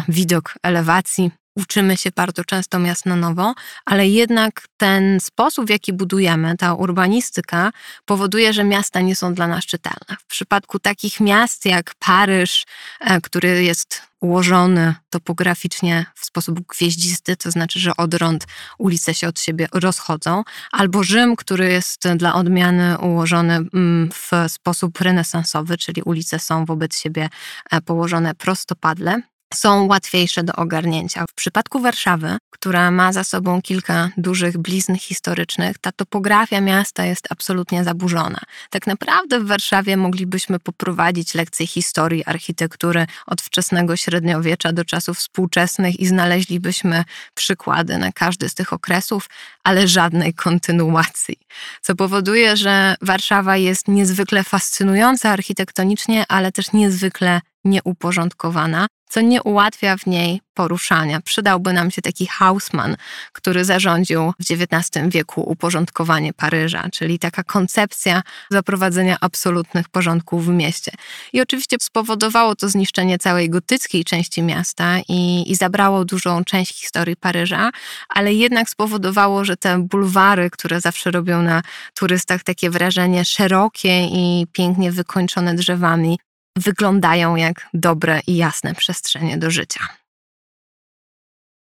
widok 0.08 0.54
elewacji 0.62 1.30
uczymy 1.58 1.96
się 1.96 2.10
bardzo 2.16 2.44
często 2.44 2.78
miast 2.78 3.06
na 3.06 3.16
nowo, 3.16 3.54
ale 3.84 4.08
jednak 4.08 4.68
ten 4.76 5.20
sposób, 5.20 5.66
w 5.66 5.70
jaki 5.70 5.92
budujemy, 5.92 6.56
ta 6.56 6.74
urbanistyka, 6.74 7.70
powoduje, 8.04 8.52
że 8.52 8.64
miasta 8.64 9.00
nie 9.00 9.16
są 9.16 9.34
dla 9.34 9.46
nas 9.46 9.64
czytelne. 9.64 10.16
W 10.20 10.26
przypadku 10.26 10.78
takich 10.78 11.20
miast 11.20 11.64
jak 11.64 11.94
Paryż, 11.98 12.64
e, 13.00 13.20
który 13.20 13.64
jest 13.64 14.02
ułożony 14.20 14.94
topograficznie 15.10 16.06
w 16.14 16.24
sposób 16.24 16.60
gwieździsty, 16.60 17.36
to 17.36 17.50
znaczy, 17.50 17.80
że 17.80 17.96
odrąd 17.96 18.46
ulice 18.78 19.14
się 19.14 19.28
od 19.28 19.40
siebie 19.40 19.68
rozchodzą, 19.72 20.44
albo 20.72 21.02
Rzym, 21.02 21.36
który 21.36 21.72
jest 21.72 22.08
dla 22.08 22.34
odmiany 22.34 22.98
ułożony 22.98 23.54
mm, 23.54 24.10
w 24.12 24.52
sposób 24.52 25.00
renesansowy, 25.00 25.78
czyli 25.78 26.02
ulice 26.02 26.38
są 26.38 26.64
wobec 26.64 26.98
siebie 26.98 27.28
e, 27.70 27.80
położone 27.80 28.34
prostopadle, 28.34 29.22
są 29.54 29.86
łatwiejsze 29.86 30.44
do 30.44 30.52
ogarnięcia. 30.52 31.24
W 31.30 31.34
przypadku 31.34 31.80
Warszawy, 31.80 32.36
która 32.50 32.90
ma 32.90 33.12
za 33.12 33.24
sobą 33.24 33.62
kilka 33.62 34.10
dużych 34.16 34.58
blizn 34.58 34.94
historycznych, 34.96 35.78
ta 35.78 35.92
topografia 35.92 36.60
miasta 36.60 37.04
jest 37.04 37.26
absolutnie 37.30 37.84
zaburzona. 37.84 38.40
Tak 38.70 38.86
naprawdę 38.86 39.40
w 39.40 39.46
Warszawie 39.46 39.96
moglibyśmy 39.96 40.60
poprowadzić 40.60 41.34
lekcje 41.34 41.66
historii 41.66 42.24
architektury 42.24 43.06
od 43.26 43.42
wczesnego 43.42 43.96
średniowiecza 43.96 44.72
do 44.72 44.84
czasów 44.84 45.18
współczesnych 45.18 46.00
i 46.00 46.06
znaleźlibyśmy 46.06 47.04
przykłady 47.34 47.98
na 47.98 48.12
każdy 48.12 48.48
z 48.48 48.54
tych 48.54 48.72
okresów, 48.72 49.28
ale 49.64 49.88
żadnej 49.88 50.34
kontynuacji. 50.34 51.36
Co 51.82 51.94
powoduje, 51.94 52.56
że 52.56 52.94
Warszawa 53.00 53.56
jest 53.56 53.88
niezwykle 53.88 54.44
fascynująca 54.44 55.30
architektonicznie, 55.30 56.24
ale 56.28 56.52
też 56.52 56.72
niezwykle 56.72 57.40
nieuporządkowana, 57.68 58.86
co 59.08 59.20
nie 59.20 59.42
ułatwia 59.42 59.96
w 59.96 60.06
niej 60.06 60.40
poruszania. 60.54 61.20
Przydałby 61.20 61.72
nam 61.72 61.90
się 61.90 62.02
taki 62.02 62.26
Hausmann, 62.26 62.96
który 63.32 63.64
zarządził 63.64 64.32
w 64.40 64.52
XIX 64.52 65.08
wieku 65.08 65.40
uporządkowanie 65.40 66.32
Paryża, 66.32 66.88
czyli 66.92 67.18
taka 67.18 67.42
koncepcja 67.42 68.22
zaprowadzenia 68.50 69.16
absolutnych 69.20 69.88
porządków 69.88 70.46
w 70.46 70.48
mieście. 70.48 70.92
I 71.32 71.40
oczywiście 71.40 71.76
spowodowało 71.80 72.54
to 72.54 72.68
zniszczenie 72.68 73.18
całej 73.18 73.50
gotyckiej 73.50 74.04
części 74.04 74.42
miasta 74.42 74.98
i, 75.08 75.50
i 75.50 75.54
zabrało 75.54 76.04
dużą 76.04 76.44
część 76.44 76.80
historii 76.80 77.16
Paryża, 77.16 77.70
ale 78.08 78.34
jednak 78.34 78.70
spowodowało, 78.70 79.44
że 79.44 79.56
te 79.56 79.78
bulwary, 79.78 80.50
które 80.50 80.80
zawsze 80.80 81.10
robią 81.10 81.42
na 81.42 81.62
turystach 81.94 82.42
takie 82.42 82.70
wrażenie 82.70 83.24
szerokie 83.24 84.04
i 84.04 84.46
pięknie 84.52 84.92
wykończone 84.92 85.54
drzewami, 85.54 86.18
wyglądają 86.56 87.36
jak 87.36 87.68
dobre 87.74 88.20
i 88.26 88.36
jasne 88.36 88.74
przestrzenie 88.74 89.38
do 89.38 89.50
życia. 89.50 89.80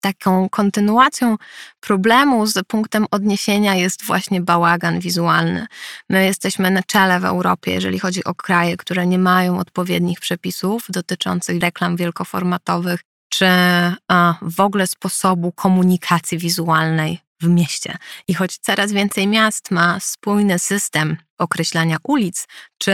Taką 0.01 0.49
kontynuacją 0.49 1.37
problemu 1.81 2.47
z 2.47 2.67
punktem 2.67 3.07
odniesienia 3.11 3.75
jest 3.75 4.05
właśnie 4.05 4.41
bałagan 4.41 5.01
wizualny. 5.01 5.67
My 6.11 6.25
jesteśmy 6.25 6.71
na 6.71 6.83
czele 6.83 7.21
w 7.21 7.25
Europie, 7.25 7.73
jeżeli 7.73 7.99
chodzi 7.99 8.25
o 8.25 8.35
kraje, 8.35 8.77
które 8.77 9.07
nie 9.07 9.19
mają 9.19 9.59
odpowiednich 9.59 10.21
przepisów 10.21 10.85
dotyczących 10.89 11.63
reklam 11.63 11.97
wielkoformatowych, 11.97 13.01
czy 13.29 13.47
w 14.43 14.61
ogóle 14.61 14.87
sposobu 14.87 15.53
komunikacji 15.53 16.39
wizualnej 16.39 17.21
w 17.41 17.49
mieście. 17.49 17.97
I 18.29 18.35
choć 18.35 18.59
coraz 18.59 18.93
więcej 18.93 19.27
miast 19.27 19.71
ma 19.71 20.01
spójny 20.01 20.59
system 20.59 21.17
określania 21.39 21.97
ulic 22.03 22.47
czy 22.79 22.93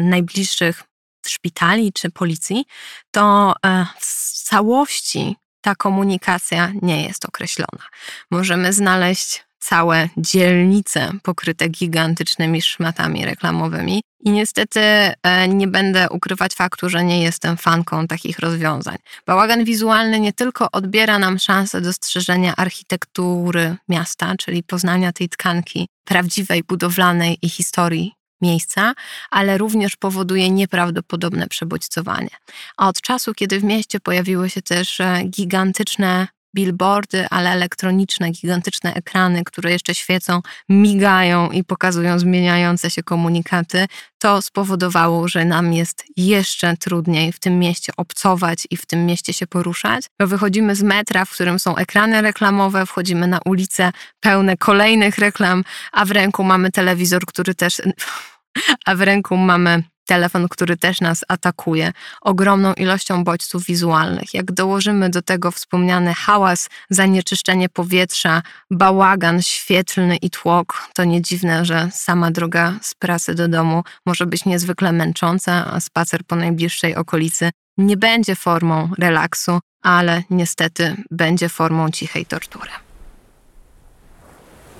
najbliższych 0.00 0.82
szpitali 1.26 1.92
czy 1.92 2.10
policji, 2.10 2.64
to 3.10 3.54
e, 3.66 3.86
w 3.98 4.32
całości 4.32 5.36
ta 5.60 5.74
komunikacja 5.74 6.72
nie 6.82 7.02
jest 7.02 7.24
określona. 7.24 7.84
Możemy 8.30 8.72
znaleźć 8.72 9.44
całe 9.60 10.08
dzielnice 10.16 11.12
pokryte 11.22 11.68
gigantycznymi 11.68 12.62
szmatami 12.62 13.24
reklamowymi. 13.24 14.02
I 14.24 14.30
niestety 14.30 14.80
e, 14.80 15.48
nie 15.48 15.66
będę 15.66 16.08
ukrywać 16.10 16.54
faktu, 16.54 16.88
że 16.88 17.04
nie 17.04 17.22
jestem 17.22 17.56
fanką 17.56 18.06
takich 18.06 18.38
rozwiązań. 18.38 18.96
Bałagan 19.26 19.64
wizualny 19.64 20.20
nie 20.20 20.32
tylko 20.32 20.70
odbiera 20.72 21.18
nam 21.18 21.38
szansę 21.38 21.80
dostrzeżenia 21.80 22.56
architektury 22.56 23.76
miasta, 23.88 24.34
czyli 24.38 24.62
poznania 24.62 25.12
tej 25.12 25.28
tkanki 25.28 25.88
prawdziwej, 26.04 26.62
budowlanej 26.62 27.38
i 27.42 27.48
historii 27.48 28.19
miejsca, 28.42 28.94
ale 29.30 29.58
również 29.58 29.96
powoduje 29.96 30.50
nieprawdopodobne 30.50 31.46
przebodźcowanie. 31.46 32.30
A 32.76 32.88
od 32.88 33.00
czasu, 33.00 33.34
kiedy 33.34 33.60
w 33.60 33.64
mieście 33.64 34.00
pojawiły 34.00 34.50
się 34.50 34.62
też 34.62 35.00
e, 35.00 35.22
gigantyczne 35.24 36.28
billboardy, 36.54 37.26
ale 37.30 37.50
elektroniczne, 37.50 38.30
gigantyczne 38.30 38.94
ekrany, 38.94 39.44
które 39.44 39.72
jeszcze 39.72 39.94
świecą, 39.94 40.40
migają 40.68 41.50
i 41.50 41.64
pokazują 41.64 42.18
zmieniające 42.18 42.90
się 42.90 43.02
komunikaty, 43.02 43.86
to 44.18 44.42
spowodowało, 44.42 45.28
że 45.28 45.44
nam 45.44 45.72
jest 45.72 46.04
jeszcze 46.16 46.76
trudniej 46.76 47.32
w 47.32 47.38
tym 47.38 47.58
mieście 47.58 47.92
obcować 47.96 48.66
i 48.70 48.76
w 48.76 48.86
tym 48.86 49.06
mieście 49.06 49.32
się 49.32 49.46
poruszać. 49.46 50.04
Bo 50.18 50.26
wychodzimy 50.26 50.76
z 50.76 50.82
metra, 50.82 51.24
w 51.24 51.30
którym 51.30 51.58
są 51.58 51.76
ekrany 51.76 52.22
reklamowe, 52.22 52.86
wchodzimy 52.86 53.26
na 53.26 53.40
ulice 53.44 53.92
pełne 54.20 54.56
kolejnych 54.56 55.18
reklam, 55.18 55.64
a 55.92 56.04
w 56.04 56.10
ręku 56.10 56.44
mamy 56.44 56.70
telewizor, 56.70 57.26
który 57.26 57.54
też. 57.54 57.82
A 58.86 58.94
w 58.94 59.00
ręku 59.00 59.36
mamy 59.36 59.82
telefon, 60.10 60.48
który 60.48 60.76
też 60.76 61.00
nas 61.00 61.24
atakuje 61.28 61.92
ogromną 62.20 62.74
ilością 62.74 63.24
bodźców 63.24 63.64
wizualnych. 63.64 64.34
Jak 64.34 64.52
dołożymy 64.52 65.10
do 65.10 65.22
tego 65.22 65.50
wspomniany 65.50 66.14
hałas, 66.14 66.68
zanieczyszczenie 66.90 67.68
powietrza, 67.68 68.42
bałagan 68.70 69.42
świetlny 69.42 70.16
i 70.16 70.30
tłok, 70.30 70.88
to 70.94 71.04
nie 71.04 71.22
dziwne, 71.22 71.64
że 71.64 71.88
sama 71.92 72.30
droga 72.30 72.74
z 72.82 72.94
pracy 72.94 73.34
do 73.34 73.48
domu 73.48 73.84
może 74.06 74.26
być 74.26 74.44
niezwykle 74.44 74.92
męcząca, 74.92 75.52
a 75.72 75.80
spacer 75.80 76.24
po 76.24 76.36
najbliższej 76.36 76.94
okolicy 76.94 77.50
nie 77.78 77.96
będzie 77.96 78.36
formą 78.36 78.90
relaksu, 78.98 79.60
ale 79.82 80.22
niestety 80.30 80.96
będzie 81.10 81.48
formą 81.48 81.90
cichej 81.90 82.26
tortury. 82.26 82.70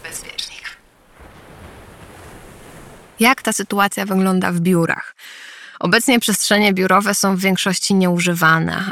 Bezpiecznik. 0.02 0.76
Jak 3.20 3.42
ta 3.42 3.52
sytuacja 3.52 4.06
wygląda 4.06 4.52
w 4.52 4.60
biurach? 4.60 5.16
Obecnie 5.80 6.20
przestrzenie 6.20 6.72
biurowe 6.72 7.14
są 7.14 7.36
w 7.36 7.40
większości 7.40 7.94
nieużywane, 7.94 8.90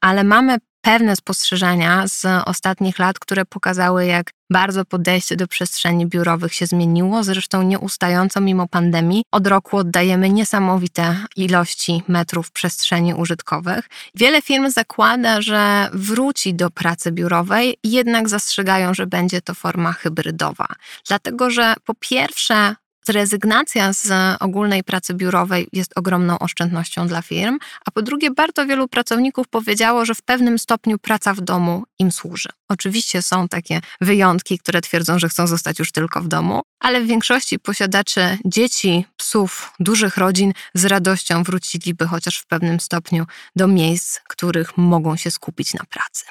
ale 0.00 0.24
mamy 0.24 0.58
pewne 0.80 1.16
spostrzeżenia 1.16 2.08
z 2.08 2.26
ostatnich 2.44 2.98
lat, 2.98 3.18
które 3.18 3.44
pokazały, 3.44 4.06
jak 4.06 4.30
bardzo 4.50 4.84
podejście 4.84 5.36
do 5.36 5.46
przestrzeni 5.48 6.06
biurowych 6.06 6.54
się 6.54 6.66
zmieniło. 6.66 7.24
Zresztą 7.24 7.62
nieustająco 7.62 8.40
mimo 8.40 8.68
pandemii 8.68 9.22
od 9.32 9.46
roku 9.46 9.76
oddajemy 9.76 10.30
niesamowite 10.30 11.16
ilości 11.36 12.02
metrów 12.08 12.50
przestrzeni 12.50 13.14
użytkowych. 13.14 13.88
Wiele 14.14 14.42
firm 14.42 14.70
zakłada, 14.70 15.42
że 15.42 15.88
wróci 15.92 16.54
do 16.54 16.70
pracy 16.70 17.12
biurowej, 17.12 17.76
jednak 17.84 18.28
zastrzegają, 18.28 18.94
że 18.94 19.06
będzie 19.06 19.40
to 19.40 19.54
forma 19.54 19.92
hybrydowa. 19.92 20.66
Dlatego, 21.08 21.50
że 21.50 21.74
po 21.84 21.94
pierwsze 21.94 22.74
Rezygnacja 23.08 23.92
z 23.92 24.36
ogólnej 24.40 24.84
pracy 24.84 25.14
biurowej 25.14 25.68
jest 25.72 25.92
ogromną 25.98 26.38
oszczędnością 26.38 27.06
dla 27.06 27.22
firm, 27.22 27.58
a 27.86 27.90
po 27.90 28.02
drugie, 28.02 28.30
bardzo 28.30 28.66
wielu 28.66 28.88
pracowników 28.88 29.48
powiedziało, 29.48 30.04
że 30.04 30.14
w 30.14 30.22
pewnym 30.22 30.58
stopniu 30.58 30.98
praca 30.98 31.34
w 31.34 31.40
domu 31.40 31.84
im 31.98 32.12
służy. 32.12 32.48
Oczywiście 32.68 33.22
są 33.22 33.48
takie 33.48 33.80
wyjątki, 34.00 34.58
które 34.58 34.80
twierdzą, 34.80 35.18
że 35.18 35.28
chcą 35.28 35.46
zostać 35.46 35.78
już 35.78 35.92
tylko 35.92 36.20
w 36.20 36.28
domu, 36.28 36.60
ale 36.80 37.00
w 37.00 37.06
większości 37.06 37.58
posiadaczy 37.58 38.38
dzieci, 38.44 39.04
psów, 39.16 39.72
dużych 39.80 40.16
rodzin 40.16 40.52
z 40.74 40.84
radością 40.84 41.42
wróciliby 41.42 42.06
chociaż 42.06 42.38
w 42.38 42.46
pewnym 42.46 42.80
stopniu 42.80 43.26
do 43.56 43.68
miejsc, 43.68 44.20
których 44.28 44.76
mogą 44.76 45.16
się 45.16 45.30
skupić 45.30 45.74
na 45.74 45.84
pracy. 45.84 46.24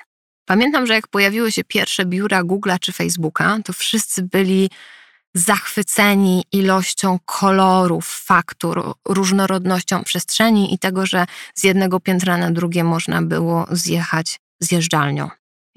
Pamiętam, 0.45 0.87
że 0.87 0.93
jak 0.93 1.07
pojawiły 1.07 1.51
się 1.51 1.63
pierwsze 1.63 2.05
biura 2.05 2.43
Google'a 2.43 2.79
czy 2.79 2.91
Facebooka, 2.91 3.57
to 3.65 3.73
wszyscy 3.73 4.23
byli 4.23 4.69
zachwyceni 5.33 6.43
ilością 6.51 7.19
kolorów, 7.25 8.07
faktur, 8.07 8.93
różnorodnością 9.07 10.03
przestrzeni 10.03 10.73
i 10.73 10.79
tego, 10.79 11.05
że 11.05 11.25
z 11.55 11.63
jednego 11.63 11.99
piętra 11.99 12.37
na 12.37 12.51
drugie 12.51 12.83
można 12.83 13.21
było 13.21 13.67
zjechać 13.71 14.39
zjeżdżalnią. 14.59 15.29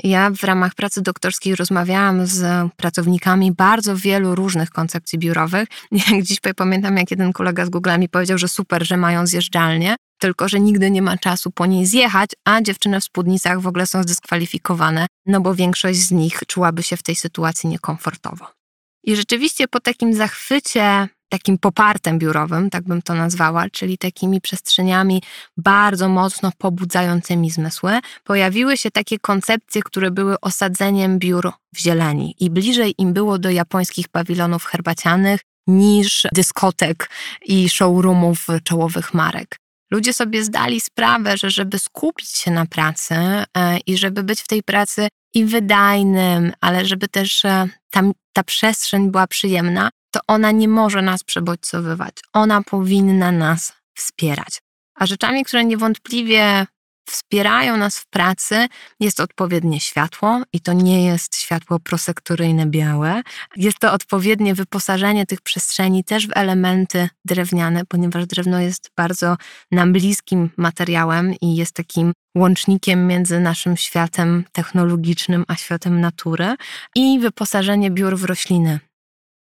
Ja 0.03 0.31
w 0.31 0.45
ramach 0.45 0.75
pracy 0.75 1.03
doktorskiej 1.03 1.57
rozmawiałam 1.57 2.27
z 2.27 2.73
pracownikami 2.77 3.53
bardzo 3.53 3.97
wielu 3.97 4.35
różnych 4.35 4.71
koncepcji 4.71 5.19
biurowych. 5.19 5.69
Jak 6.11 6.23
dziś 6.23 6.39
pamiętam, 6.57 6.97
jak 6.97 7.11
jeden 7.11 7.33
kolega 7.33 7.67
z 7.67 7.71
Google 7.71 7.91
mi 7.99 8.09
powiedział, 8.09 8.39
że 8.39 8.49
super, 8.49 8.87
że 8.87 8.97
mają 8.97 9.27
zjeżdżalnię, 9.27 9.97
tylko 10.19 10.49
że 10.49 10.61
nigdy 10.61 10.91
nie 10.91 11.03
ma 11.03 11.19
czasu 11.19 11.51
po 11.51 11.67
niej 11.67 11.87
zjechać, 11.87 12.31
a 12.45 12.63
dziewczyny 12.63 13.01
w 13.01 13.05
spódnicach 13.05 13.61
w 13.61 13.67
ogóle 13.67 13.87
są 13.87 14.03
zdyskwalifikowane, 14.03 15.07
no 15.27 15.41
bo 15.41 15.55
większość 15.55 15.99
z 15.99 16.11
nich 16.11 16.41
czułaby 16.47 16.83
się 16.83 16.97
w 16.97 17.03
tej 17.03 17.17
sytuacji 17.17 17.69
niekomfortowo. 17.69 18.64
I 19.07 19.17
rzeczywiście 19.17 19.69
po 19.69 19.81
takim 19.81 20.15
zachwycie, 20.15 21.09
takim 21.29 21.59
popartem 21.59 22.19
biurowym, 22.19 22.71
tak 22.71 22.85
bym 22.85 23.03
to 23.03 23.15
nazwała, 23.15 23.71
czyli 23.71 23.99
takimi 23.99 24.41
przestrzeniami 24.41 25.23
bardzo 25.57 26.09
mocno 26.09 26.53
pobudzającymi 26.59 27.51
zmysły, 27.51 27.99
pojawiły 28.25 28.77
się 28.77 28.91
takie 28.91 29.19
koncepcje, 29.19 29.83
które 29.83 30.11
były 30.11 30.41
osadzeniem 30.41 31.19
biur 31.19 31.53
w 31.75 31.79
zieleni 31.79 32.35
i 32.41 32.51
bliżej 32.51 32.95
im 32.99 33.13
było 33.13 33.39
do 33.39 33.51
japońskich 33.51 34.09
pawilonów 34.09 34.65
herbacianych 34.65 35.41
niż 35.67 36.27
dyskotek 36.33 37.11
i 37.45 37.69
showroomów 37.69 38.47
czołowych 38.65 39.15
marek. 39.15 39.57
Ludzie 39.91 40.13
sobie 40.13 40.45
zdali 40.45 40.81
sprawę, 40.81 41.37
że 41.37 41.51
żeby 41.51 41.79
skupić 41.79 42.29
się 42.29 42.51
na 42.51 42.67
pracy 42.67 43.15
e, 43.15 43.45
i 43.87 43.97
żeby 43.99 44.23
być 44.23 44.41
w 44.41 44.49
tej 44.49 44.63
pracy 44.63 45.09
i 45.35 45.45
wydajnym, 45.45 46.53
ale 46.61 46.87
żeby 46.87 47.09
też 47.09 47.45
e, 47.45 47.69
tam 47.95 48.13
ta 48.33 48.45
przestrzeń 48.45 49.11
była 49.11 49.27
przyjemna, 49.27 49.91
to 50.11 50.21
ona 50.27 50.51
nie 50.51 50.69
może 50.69 51.03
nas 51.03 51.25
przebodźcowywać. 51.25 52.17
Ona 52.33 52.63
powinna 52.63 53.33
nas 53.33 53.73
wspierać. 53.95 54.63
A 54.95 55.07
rzeczami, 55.07 55.45
które 55.45 55.65
niewątpliwie 55.65 56.67
wspierają 57.07 57.77
nas 57.77 57.99
w 57.99 58.07
pracy, 58.07 58.67
jest 59.01 59.21
odpowiednie 59.21 59.81
światło 59.81 60.43
i 60.53 60.61
to 60.61 60.73
nie 60.73 61.05
jest 61.05 61.37
światło 61.37 61.79
prosektoryjne 61.79 62.67
białe. 62.67 63.23
Jest 63.57 63.79
to 63.79 63.93
odpowiednie 63.93 64.55
wyposażenie 64.55 65.27
tych 65.27 65.41
przestrzeni 65.41 66.05
też 66.05 66.29
w 66.29 66.37
elementy 66.37 67.09
drewniane, 67.25 67.83
ponieważ 67.89 68.27
drewno 68.27 68.61
jest 68.61 68.91
bardzo 68.97 69.37
nam 69.71 69.93
bliskim 69.93 70.51
materiałem 70.57 71.35
i 71.41 71.57
jest 71.57 71.73
takim 71.73 72.13
łącznikiem 72.37 73.07
między 73.07 73.41
naszym 73.41 73.77
światem 73.77 74.45
technologicznym 74.53 75.45
a 75.49 75.57
światem 75.57 76.01
natury 76.01 76.55
i 76.95 77.19
wyposażenie 77.19 77.91
biur 77.91 78.19
w 78.19 78.25
rośliny. 78.25 78.81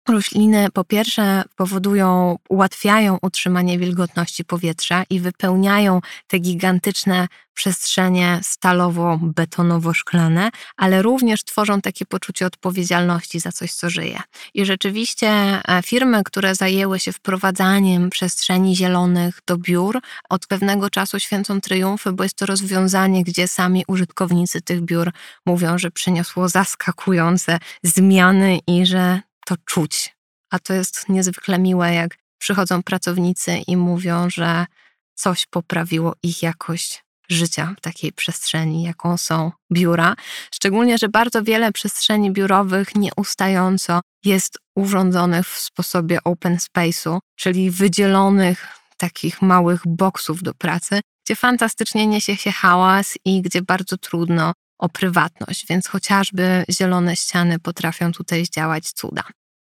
Rośliny 0.08 0.66
po 0.72 0.84
pierwsze 0.84 1.42
powodują, 1.56 2.38
ułatwiają 2.48 3.18
utrzymanie 3.22 3.78
wilgotności 3.78 4.44
powietrza 4.44 5.04
i 5.10 5.20
wypełniają 5.20 6.00
te 6.26 6.38
gigantyczne 6.38 7.28
przestrzenie 7.54 8.40
stalowo-betonowo-szklane, 8.42 10.50
ale 10.76 11.02
również 11.02 11.44
tworzą 11.44 11.80
takie 11.80 12.06
poczucie 12.06 12.46
odpowiedzialności 12.46 13.40
za 13.40 13.52
coś, 13.52 13.72
co 13.72 13.90
żyje. 13.90 14.20
I 14.54 14.64
rzeczywiście 14.64 15.28
e, 15.28 15.62
firmy, 15.84 16.24
które 16.24 16.54
zajęły 16.54 17.00
się 17.00 17.12
wprowadzaniem 17.12 18.10
przestrzeni 18.10 18.76
zielonych 18.76 19.40
do 19.46 19.56
biur, 19.56 20.00
od 20.28 20.46
pewnego 20.46 20.90
czasu 20.90 21.20
święcą 21.20 21.60
triumfy, 21.60 22.12
bo 22.12 22.22
jest 22.22 22.36
to 22.36 22.46
rozwiązanie, 22.46 23.24
gdzie 23.24 23.48
sami 23.48 23.84
użytkownicy 23.88 24.62
tych 24.62 24.80
biur 24.80 25.12
mówią, 25.46 25.78
że 25.78 25.90
przyniosło 25.90 26.48
zaskakujące 26.48 27.58
zmiany 27.82 28.58
i 28.66 28.86
że 28.86 29.20
to 29.46 29.54
czuć. 29.64 30.16
A 30.50 30.58
to 30.58 30.72
jest 30.72 31.08
niezwykle 31.08 31.58
miłe, 31.58 31.94
jak 31.94 32.16
przychodzą 32.38 32.82
pracownicy 32.82 33.56
i 33.66 33.76
mówią, 33.76 34.30
że 34.30 34.66
coś 35.14 35.46
poprawiło 35.46 36.14
ich 36.22 36.42
jakość 36.42 37.04
życia 37.28 37.74
w 37.78 37.80
takiej 37.80 38.12
przestrzeni, 38.12 38.82
jaką 38.82 39.16
są 39.16 39.52
biura. 39.72 40.14
Szczególnie, 40.54 40.98
że 40.98 41.08
bardzo 41.08 41.42
wiele 41.42 41.72
przestrzeni 41.72 42.30
biurowych 42.30 42.94
nieustająco 42.94 44.00
jest 44.24 44.58
urządzonych 44.76 45.48
w 45.48 45.58
sposobie 45.58 46.18
open 46.24 46.56
space'u, 46.56 47.18
czyli 47.36 47.70
wydzielonych 47.70 48.66
takich 48.96 49.42
małych 49.42 49.80
boksów 49.86 50.42
do 50.42 50.54
pracy, 50.54 51.00
gdzie 51.24 51.36
fantastycznie 51.36 52.06
niesie 52.06 52.36
się 52.36 52.52
hałas 52.52 53.18
i 53.24 53.42
gdzie 53.42 53.62
bardzo 53.62 53.96
trudno 53.96 54.52
o 54.78 54.88
prywatność, 54.88 55.66
więc 55.66 55.88
chociażby 55.88 56.64
zielone 56.70 57.16
ściany 57.16 57.58
potrafią 57.58 58.12
tutaj 58.12 58.44
zdziałać 58.44 58.92
cuda. 58.92 59.22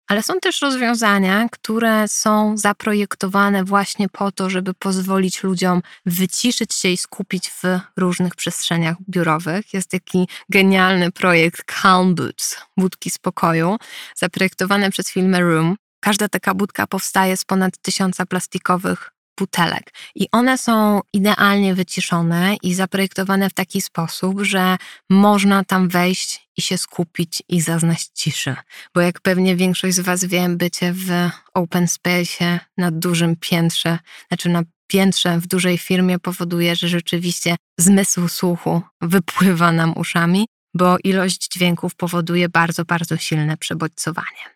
Ale 0.08 0.22
są 0.22 0.40
też 0.40 0.62
rozwiązania, 0.62 1.48
które 1.52 2.08
są 2.08 2.56
zaprojektowane 2.56 3.64
właśnie 3.64 4.08
po 4.08 4.32
to, 4.32 4.50
żeby 4.50 4.74
pozwolić 4.74 5.42
ludziom 5.42 5.82
wyciszyć 6.06 6.74
się 6.74 6.88
i 6.88 6.96
skupić 6.96 7.50
w 7.50 7.62
różnych 7.96 8.34
przestrzeniach 8.34 8.96
biurowych. 9.10 9.74
Jest 9.74 9.90
taki 9.90 10.28
genialny 10.48 11.12
projekt 11.12 11.72
Calm 11.82 12.14
Boots, 12.14 12.56
budki 12.76 13.10
spokoju, 13.10 13.76
zaprojektowany 14.16 14.90
przez 14.90 15.10
firmę 15.10 15.40
Room. 15.40 15.76
Każda 16.00 16.28
taka 16.28 16.54
budka 16.54 16.86
powstaje 16.86 17.36
z 17.36 17.44
ponad 17.44 17.78
tysiąca 17.82 18.26
plastikowych 18.26 19.13
butelek. 19.38 19.92
I 20.14 20.28
one 20.32 20.58
są 20.58 21.00
idealnie 21.12 21.74
wyciszone 21.74 22.56
i 22.62 22.74
zaprojektowane 22.74 23.50
w 23.50 23.54
taki 23.54 23.80
sposób, 23.80 24.42
że 24.42 24.76
można 25.10 25.64
tam 25.64 25.88
wejść 25.88 26.48
i 26.56 26.62
się 26.62 26.78
skupić 26.78 27.42
i 27.48 27.60
zaznać 27.60 28.04
ciszy. 28.04 28.56
Bo 28.94 29.00
jak 29.00 29.20
pewnie 29.20 29.56
większość 29.56 29.96
z 29.96 30.00
Was 30.00 30.24
wie, 30.24 30.48
bycie 30.48 30.92
w 30.92 31.30
open 31.54 31.88
space 31.88 32.60
na 32.76 32.90
dużym 32.90 33.36
piętrze, 33.36 33.98
znaczy 34.28 34.48
na 34.48 34.62
piętrze 34.86 35.40
w 35.40 35.46
dużej 35.46 35.78
firmie 35.78 36.18
powoduje, 36.18 36.76
że 36.76 36.88
rzeczywiście 36.88 37.56
zmysł 37.78 38.28
słuchu 38.28 38.82
wypływa 39.00 39.72
nam 39.72 39.96
uszami, 39.96 40.46
bo 40.74 40.96
ilość 41.04 41.48
dźwięków 41.48 41.94
powoduje 41.94 42.48
bardzo, 42.48 42.84
bardzo 42.84 43.16
silne 43.16 43.56
przebodźcowanie. 43.56 44.53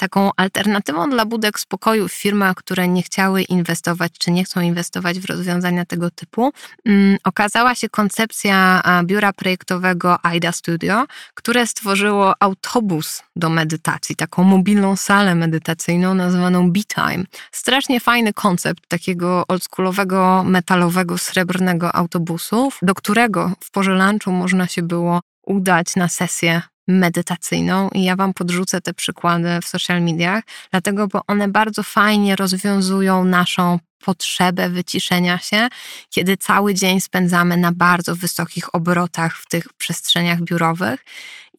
Taką 0.00 0.30
alternatywą 0.36 1.10
dla 1.10 1.24
budek 1.24 1.60
spokoju 1.60 2.08
w 2.08 2.12
firmach, 2.12 2.54
które 2.56 2.88
nie 2.88 3.02
chciały 3.02 3.42
inwestować 3.42 4.12
czy 4.18 4.30
nie 4.30 4.44
chcą 4.44 4.60
inwestować 4.60 5.18
w 5.18 5.24
rozwiązania 5.24 5.84
tego 5.84 6.10
typu, 6.10 6.52
um, 6.86 7.16
okazała 7.24 7.74
się 7.74 7.88
koncepcja 7.88 8.82
biura 9.04 9.32
projektowego 9.32 10.26
AIDA 10.26 10.52
Studio, 10.52 11.06
które 11.34 11.66
stworzyło 11.66 12.34
autobus 12.40 13.22
do 13.36 13.50
medytacji, 13.50 14.16
taką 14.16 14.44
mobilną 14.44 14.96
salę 14.96 15.34
medytacyjną 15.34 16.14
nazwaną 16.14 16.72
B-Time. 16.72 17.24
Strasznie 17.52 18.00
fajny 18.00 18.32
koncept 18.32 18.88
takiego 18.88 19.44
oldschoolowego, 19.48 20.44
metalowego, 20.44 21.18
srebrnego 21.18 21.94
autobusu, 21.94 22.72
do 22.82 22.94
którego 22.94 23.52
w 23.64 23.70
porze 23.70 23.94
lunchu 23.94 24.32
można 24.32 24.66
się 24.66 24.82
było 24.82 25.20
udać 25.46 25.96
na 25.96 26.08
sesję 26.08 26.62
medytacyjną 26.88 27.88
i 27.88 28.04
ja 28.04 28.16
Wam 28.16 28.34
podrzucę 28.34 28.80
te 28.80 28.94
przykłady 28.94 29.48
w 29.62 29.68
social 29.68 30.02
mediach, 30.02 30.44
dlatego, 30.70 31.08
bo 31.08 31.20
one 31.26 31.48
bardzo 31.48 31.82
fajnie 31.82 32.36
rozwiązują 32.36 33.24
naszą 33.24 33.78
potrzebę 34.04 34.68
wyciszenia 34.68 35.38
się, 35.38 35.68
kiedy 36.10 36.36
cały 36.36 36.74
dzień 36.74 37.00
spędzamy 37.00 37.56
na 37.56 37.72
bardzo 37.72 38.16
wysokich 38.16 38.74
obrotach 38.74 39.36
w 39.36 39.48
tych 39.48 39.72
przestrzeniach 39.72 40.42
biurowych. 40.42 41.04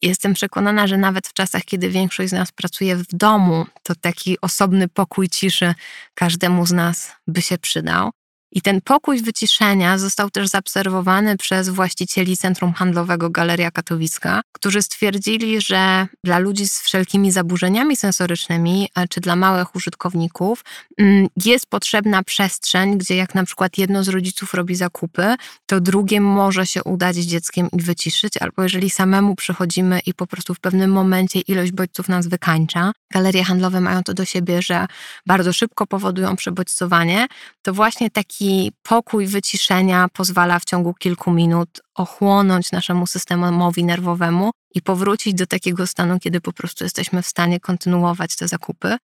Jestem 0.02 0.34
przekonana, 0.34 0.86
że 0.86 0.98
nawet 0.98 1.28
w 1.28 1.32
czasach, 1.32 1.64
kiedy 1.64 1.88
większość 1.90 2.30
z 2.30 2.32
nas 2.32 2.52
pracuje 2.52 2.96
w 2.96 3.06
domu, 3.12 3.66
to 3.82 3.94
taki 3.94 4.40
osobny 4.40 4.88
pokój 4.88 5.28
ciszy 5.28 5.74
każdemu 6.14 6.66
z 6.66 6.72
nas 6.72 7.12
by 7.26 7.42
się 7.42 7.58
przydał. 7.58 8.10
I 8.54 8.62
ten 8.62 8.80
pokój 8.80 9.22
wyciszenia 9.22 9.98
został 9.98 10.30
też 10.30 10.48
zaobserwowany 10.48 11.36
przez 11.36 11.68
właścicieli 11.68 12.36
Centrum 12.36 12.72
Handlowego 12.72 13.30
Galeria 13.30 13.70
Katowicka, 13.70 14.40
którzy 14.52 14.82
stwierdzili, 14.82 15.60
że 15.60 16.06
dla 16.24 16.38
ludzi 16.38 16.68
z 16.68 16.80
wszelkimi 16.80 17.32
zaburzeniami 17.32 17.96
sensorycznymi, 17.96 18.88
czy 19.10 19.20
dla 19.20 19.36
małych 19.36 19.76
użytkowników, 19.76 20.64
mm, 20.98 21.26
jest 21.44 21.66
potrzebna 21.66 22.22
przestrzeń, 22.22 22.98
gdzie 22.98 23.16
jak 23.16 23.34
na 23.34 23.44
przykład 23.44 23.78
jedno 23.78 24.04
z 24.04 24.08
rodziców 24.08 24.54
robi 24.54 24.74
zakupy, 24.74 25.34
to 25.66 25.80
drugie 25.80 26.20
może 26.20 26.66
się 26.66 26.84
udać 26.84 27.16
z 27.16 27.26
dzieckiem 27.26 27.68
i 27.72 27.82
wyciszyć, 27.82 28.36
albo 28.36 28.62
jeżeli 28.62 28.90
samemu 28.90 29.34
przychodzimy 29.34 30.00
i 30.06 30.14
po 30.14 30.26
prostu 30.26 30.54
w 30.54 30.60
pewnym 30.60 30.90
momencie 30.90 31.40
ilość 31.40 31.72
bodźców 31.72 32.08
nas 32.08 32.26
wykańcza. 32.26 32.92
Galerie 33.10 33.44
handlowe 33.44 33.80
mają 33.80 34.02
to 34.02 34.14
do 34.14 34.24
siebie, 34.24 34.62
że 34.62 34.86
bardzo 35.26 35.52
szybko 35.52 35.86
powodują 35.86 36.36
przebodźcowanie, 36.36 37.26
to 37.62 37.74
właśnie 37.74 38.10
taki 38.10 38.41
taki 38.42 38.72
pokój 38.82 39.26
wyciszenia 39.26 40.08
pozwala 40.12 40.58
w 40.58 40.64
ciągu 40.64 40.94
kilku 40.94 41.30
minut 41.30 41.80
ochłonąć 41.94 42.72
naszemu 42.72 43.06
systemowi 43.06 43.84
nerwowemu 43.84 44.50
i 44.74 44.82
powrócić 44.82 45.34
do 45.34 45.46
takiego 45.46 45.86
stanu, 45.86 46.18
kiedy 46.18 46.40
po 46.40 46.52
prostu 46.52 46.84
jesteśmy 46.84 47.22
w 47.22 47.26
stanie 47.26 47.60
kontynuować 47.60 48.36
te 48.36 48.48
zakupy. 48.48 48.96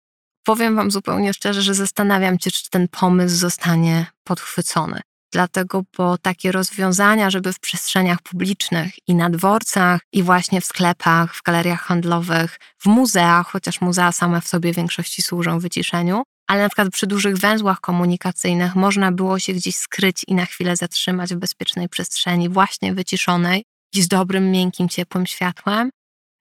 Powiem 0.44 0.76
Wam 0.76 0.90
zupełnie 0.90 1.34
szczerze, 1.34 1.62
że 1.62 1.74
zastanawiam 1.74 2.38
się, 2.40 2.50
czy 2.50 2.70
ten 2.70 2.88
pomysł 2.88 3.36
zostanie 3.36 4.06
podchwycony. 4.24 5.00
Dlatego, 5.32 5.82
bo 5.98 6.18
takie 6.18 6.52
rozwiązania, 6.52 7.30
żeby 7.30 7.52
w 7.52 7.60
przestrzeniach 7.60 8.22
publicznych 8.22 8.94
i 9.08 9.14
na 9.14 9.30
dworcach, 9.30 10.00
i 10.12 10.22
właśnie 10.22 10.60
w 10.60 10.64
sklepach, 10.64 11.34
w 11.34 11.42
galeriach 11.42 11.82
handlowych, 11.82 12.58
w 12.78 12.86
muzeach, 12.86 13.46
chociaż 13.46 13.80
muzea 13.80 14.12
same 14.12 14.40
w 14.40 14.48
sobie 14.48 14.72
w 14.72 14.76
większości 14.76 15.22
służą 15.22 15.58
wyciszeniu, 15.58 16.22
ale 16.48 16.62
na 16.62 16.68
przykład 16.68 16.90
przy 16.90 17.06
dużych 17.06 17.36
węzłach 17.36 17.80
komunikacyjnych 17.80 18.74
można 18.74 19.12
było 19.12 19.38
się 19.38 19.52
gdzieś 19.52 19.76
skryć 19.76 20.24
i 20.28 20.34
na 20.34 20.46
chwilę 20.46 20.76
zatrzymać 20.76 21.34
w 21.34 21.38
bezpiecznej 21.38 21.88
przestrzeni, 21.88 22.48
właśnie 22.48 22.94
wyciszonej 22.94 23.64
i 23.94 24.02
z 24.02 24.08
dobrym, 24.08 24.50
miękkim, 24.50 24.88
ciepłym 24.88 25.26
światłem. 25.26 25.90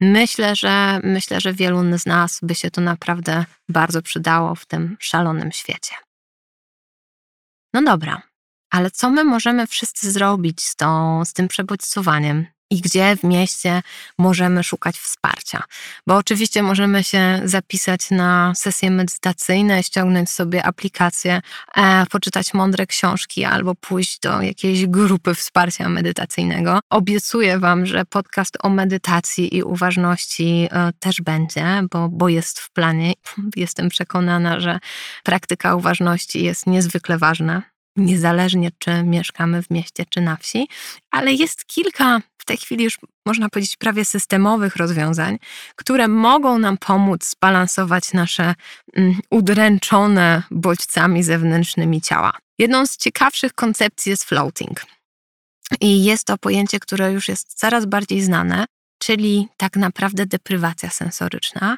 Myślę, 0.02 0.56
że 0.56 1.00
myślę, 1.04 1.42
że 1.42 1.54
wielu 1.54 1.98
z 1.98 2.06
nas 2.06 2.40
by 2.44 2.56
się 2.56 2.72
to 2.72 2.82
naprawdę 2.82 3.46
bardzo 3.70 4.02
przydało 4.02 4.56
w 4.56 4.66
tym 4.66 4.98
szalonym 5.00 5.52
świecie. 5.52 5.96
No 7.74 7.82
dobra, 7.84 8.22
ale 8.70 8.92
co 8.92 9.10
my 9.10 9.24
możemy 9.24 9.68
wszyscy 9.68 10.12
zrobić 10.12 10.62
z, 10.62 10.76
tą, 10.76 11.26
z 11.26 11.34
tym 11.34 11.48
przebodźcowaniem? 11.48 12.46
I 12.70 12.82
gdzie 12.82 13.16
w 13.16 13.24
mieście 13.24 13.82
możemy 14.18 14.64
szukać 14.64 14.98
wsparcia. 14.98 15.64
Bo 16.08 16.16
oczywiście 16.16 16.64
możemy 16.64 17.04
się 17.04 17.42
zapisać 17.44 18.12
na 18.12 18.54
sesje 18.56 18.92
medytacyjne, 18.92 19.84
ściągnąć 19.84 20.30
sobie 20.30 20.64
aplikację, 20.64 21.42
e, 21.76 22.06
poczytać 22.06 22.54
mądre 22.54 22.88
książki 22.88 23.46
albo 23.46 23.76
pójść 23.76 24.20
do 24.20 24.42
jakiejś 24.42 24.86
grupy 24.86 25.36
wsparcia 25.36 25.90
medytacyjnego. 25.90 26.80
Obiecuję 26.90 27.60
Wam, 27.60 27.86
że 27.86 28.06
podcast 28.06 28.58
o 28.64 28.70
medytacji 28.70 29.56
i 29.58 29.64
uważności 29.64 30.68
e, 30.72 30.92
też 31.00 31.22
będzie, 31.22 31.66
bo, 31.92 32.10
bo 32.10 32.30
jest 32.30 32.60
w 32.60 32.72
planie. 32.72 33.14
Jestem 33.56 33.90
przekonana, 33.90 34.60
że 34.60 34.80
praktyka 35.24 35.76
uważności 35.76 36.44
jest 36.44 36.68
niezwykle 36.68 37.18
ważna 37.18 37.77
niezależnie 37.98 38.72
czy 38.80 39.04
mieszkamy 39.04 39.64
w 39.64 39.70
mieście 39.70 40.06
czy 40.10 40.22
na 40.22 40.36
wsi, 40.38 40.68
ale 41.12 41.34
jest 41.34 41.66
kilka 41.66 42.22
w 42.38 42.46
tej 42.46 42.58
chwili 42.58 42.84
już 42.84 42.98
można 43.26 43.50
powiedzieć 43.50 43.76
prawie 43.76 44.06
systemowych 44.06 44.76
rozwiązań, 44.76 45.38
które 45.76 46.08
mogą 46.08 46.60
nam 46.60 46.78
pomóc 46.78 47.30
zbalansować 47.30 48.14
nasze 48.14 48.56
mm, 48.96 49.20
udręczone 49.32 50.44
bodźcami 50.52 51.24
zewnętrznymi 51.24 52.02
ciała. 52.02 52.38
Jedną 52.60 52.86
z 52.86 52.98
ciekawszych 52.98 53.54
koncepcji 53.54 54.10
jest 54.10 54.24
floating. 54.24 54.86
I 55.82 56.04
jest 56.04 56.26
to 56.26 56.38
pojęcie, 56.38 56.80
które 56.80 57.12
już 57.12 57.28
jest 57.28 57.54
coraz 57.54 57.86
bardziej 57.86 58.22
znane, 58.22 58.66
czyli 59.00 59.48
tak 59.58 59.76
naprawdę 59.76 60.26
deprywacja 60.26 60.90
sensoryczna, 60.90 61.78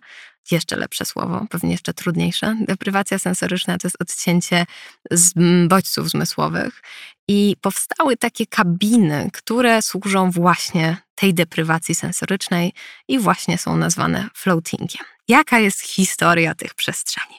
jeszcze 0.51 0.75
lepsze 0.75 1.05
słowo, 1.05 1.45
pewnie 1.49 1.71
jeszcze 1.71 1.93
trudniejsze. 1.93 2.57
Deprywacja 2.61 3.19
sensoryczna 3.19 3.77
to 3.77 3.87
jest 3.87 4.01
odcięcie 4.01 4.65
z 5.11 5.33
bodźców 5.67 6.09
zmysłowych. 6.09 6.81
I 7.27 7.55
powstały 7.61 8.17
takie 8.17 8.45
kabiny, 8.45 9.29
które 9.33 9.81
służą 9.81 10.31
właśnie 10.31 10.97
tej 11.15 11.33
deprywacji 11.33 11.95
sensorycznej 11.95 12.73
i 13.07 13.19
właśnie 13.19 13.57
są 13.57 13.77
nazwane 13.77 14.29
floatingiem. 14.33 15.05
Jaka 15.27 15.59
jest 15.59 15.81
historia 15.81 16.55
tych 16.55 16.73
przestrzeni? 16.73 17.35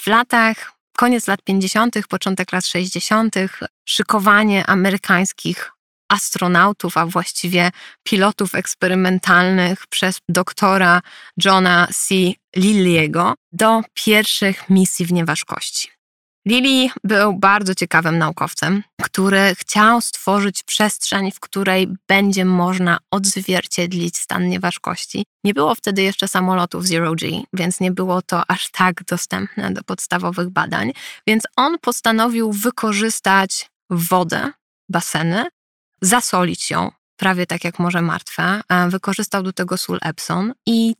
W 0.00 0.06
latach, 0.06 0.72
koniec 0.96 1.26
lat 1.26 1.42
50., 1.42 2.06
początek 2.08 2.52
lat 2.52 2.66
60., 2.66 3.34
szykowanie 3.84 4.66
amerykańskich 4.66 5.73
astronautów, 6.08 6.96
a 6.96 7.06
właściwie 7.06 7.70
pilotów 8.02 8.54
eksperymentalnych 8.54 9.86
przez 9.86 10.18
doktora 10.28 11.00
Johna 11.44 11.88
C. 11.92 12.14
Lilliego 12.56 13.34
do 13.52 13.80
pierwszych 13.94 14.70
misji 14.70 15.06
w 15.06 15.12
nieważkości. 15.12 15.94
Lilly 16.48 16.90
był 17.04 17.38
bardzo 17.38 17.74
ciekawym 17.74 18.18
naukowcem, 18.18 18.82
który 19.02 19.54
chciał 19.54 20.00
stworzyć 20.00 20.62
przestrzeń, 20.62 21.32
w 21.32 21.40
której 21.40 21.88
będzie 22.08 22.44
można 22.44 22.98
odzwierciedlić 23.10 24.18
stan 24.18 24.48
nieważkości. 24.48 25.24
Nie 25.44 25.54
było 25.54 25.74
wtedy 25.74 26.02
jeszcze 26.02 26.28
samolotów 26.28 26.86
Zero 26.86 27.14
G, 27.14 27.42
więc 27.52 27.80
nie 27.80 27.90
było 27.90 28.22
to 28.22 28.42
aż 28.50 28.70
tak 28.70 29.04
dostępne 29.04 29.70
do 29.72 29.82
podstawowych 29.82 30.50
badań, 30.50 30.92
więc 31.26 31.42
on 31.56 31.78
postanowił 31.78 32.52
wykorzystać 32.52 33.70
wodę, 33.90 34.52
baseny 34.88 35.46
zasolić 36.04 36.70
ją, 36.70 36.90
prawie 37.16 37.46
tak 37.46 37.64
jak 37.64 37.78
Morze 37.78 38.02
Martwe. 38.02 38.60
Wykorzystał 38.88 39.42
do 39.42 39.52
tego 39.52 39.76
sól 39.76 39.98
Epsom 40.02 40.52
i 40.66 40.94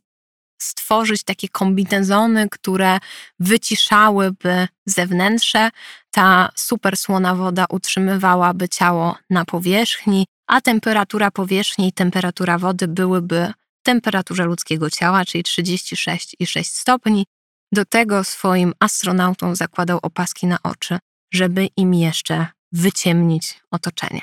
stworzyć 0.61 1.23
takie 1.23 1.49
kombinezony, 1.49 2.49
które 2.49 2.99
wyciszałyby 3.39 4.67
zewnętrze. 4.85 5.69
Ta 6.11 6.49
super 6.55 6.97
słona 6.97 7.35
woda 7.35 7.65
utrzymywałaby 7.69 8.69
ciało 8.69 9.17
na 9.29 9.45
powierzchni, 9.45 10.25
a 10.47 10.61
temperatura 10.61 11.31
powierzchni 11.31 11.87
i 11.87 11.93
temperatura 11.93 12.57
wody 12.57 12.87
byłyby 12.87 13.53
w 13.81 13.83
temperaturze 13.83 14.45
ludzkiego 14.45 14.89
ciała, 14.89 15.25
czyli 15.25 15.43
36,6 15.43 16.63
stopni. 16.63 17.25
Do 17.71 17.85
tego 17.85 18.23
swoim 18.23 18.73
astronautom 18.79 19.55
zakładał 19.55 19.99
opaski 20.01 20.47
na 20.47 20.57
oczy, 20.63 20.99
żeby 21.33 21.69
im 21.77 21.93
jeszcze 21.93 22.47
wyciemnić 22.71 23.61
otoczenie. 23.71 24.21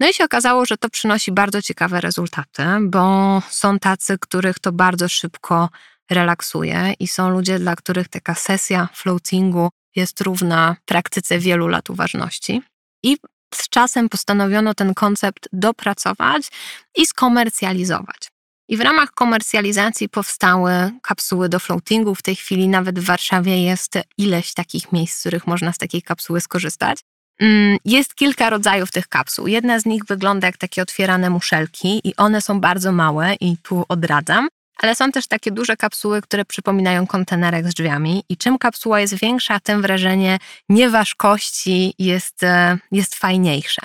No 0.00 0.08
i 0.08 0.14
się 0.14 0.24
okazało, 0.24 0.66
że 0.66 0.76
to 0.76 0.90
przynosi 0.90 1.32
bardzo 1.32 1.62
ciekawe 1.62 2.00
rezultaty, 2.00 2.62
bo 2.82 3.42
są 3.48 3.78
tacy, 3.78 4.18
których 4.20 4.58
to 4.58 4.72
bardzo 4.72 5.08
szybko 5.08 5.68
relaksuje 6.10 6.94
i 6.98 7.08
są 7.08 7.30
ludzie, 7.30 7.58
dla 7.58 7.76
których 7.76 8.08
taka 8.08 8.34
sesja 8.34 8.88
floatingu 8.94 9.70
jest 9.96 10.20
równa 10.20 10.76
praktyce 10.84 11.38
wielu 11.38 11.68
lat 11.68 11.90
uważności. 11.90 12.62
I 13.02 13.16
z 13.54 13.68
czasem 13.68 14.08
postanowiono 14.08 14.74
ten 14.74 14.94
koncept 14.94 15.48
dopracować 15.52 16.50
i 16.96 17.06
skomercjalizować. 17.06 18.28
I 18.68 18.76
w 18.76 18.80
ramach 18.80 19.10
komercjalizacji 19.10 20.08
powstały 20.08 20.90
kapsuły 21.02 21.48
do 21.48 21.58
floatingu. 21.58 22.14
W 22.14 22.22
tej 22.22 22.36
chwili 22.36 22.68
nawet 22.68 22.98
w 22.98 23.04
Warszawie 23.04 23.62
jest 23.62 23.94
ileś 24.18 24.54
takich 24.54 24.92
miejsc, 24.92 25.16
z 25.16 25.20
których 25.20 25.46
można 25.46 25.72
z 25.72 25.78
takiej 25.78 26.02
kapsuły 26.02 26.40
skorzystać. 26.40 27.00
Mm, 27.40 27.78
jest 27.84 28.14
kilka 28.14 28.50
rodzajów 28.50 28.90
tych 28.90 29.08
kapsuł. 29.08 29.46
Jedna 29.46 29.80
z 29.80 29.86
nich 29.86 30.04
wygląda 30.04 30.46
jak 30.46 30.56
takie 30.56 30.82
otwierane 30.82 31.30
muszelki 31.30 32.00
i 32.08 32.16
one 32.16 32.40
są 32.40 32.60
bardzo 32.60 32.92
małe 32.92 33.34
i 33.34 33.56
tu 33.56 33.84
odradzam. 33.88 34.48
Ale 34.78 34.94
są 34.94 35.12
też 35.12 35.26
takie 35.26 35.50
duże 35.50 35.76
kapsuły, 35.76 36.22
które 36.22 36.44
przypominają 36.44 37.06
kontenerek 37.06 37.70
z 37.70 37.74
drzwiami 37.74 38.24
i 38.28 38.36
czym 38.36 38.58
kapsuła 38.58 39.00
jest 39.00 39.14
większa, 39.14 39.60
tym 39.60 39.82
wrażenie 39.82 40.38
nieważkości 40.68 41.94
jest, 41.98 42.42
e, 42.42 42.78
jest 42.92 43.14
fajniejsze. 43.14 43.82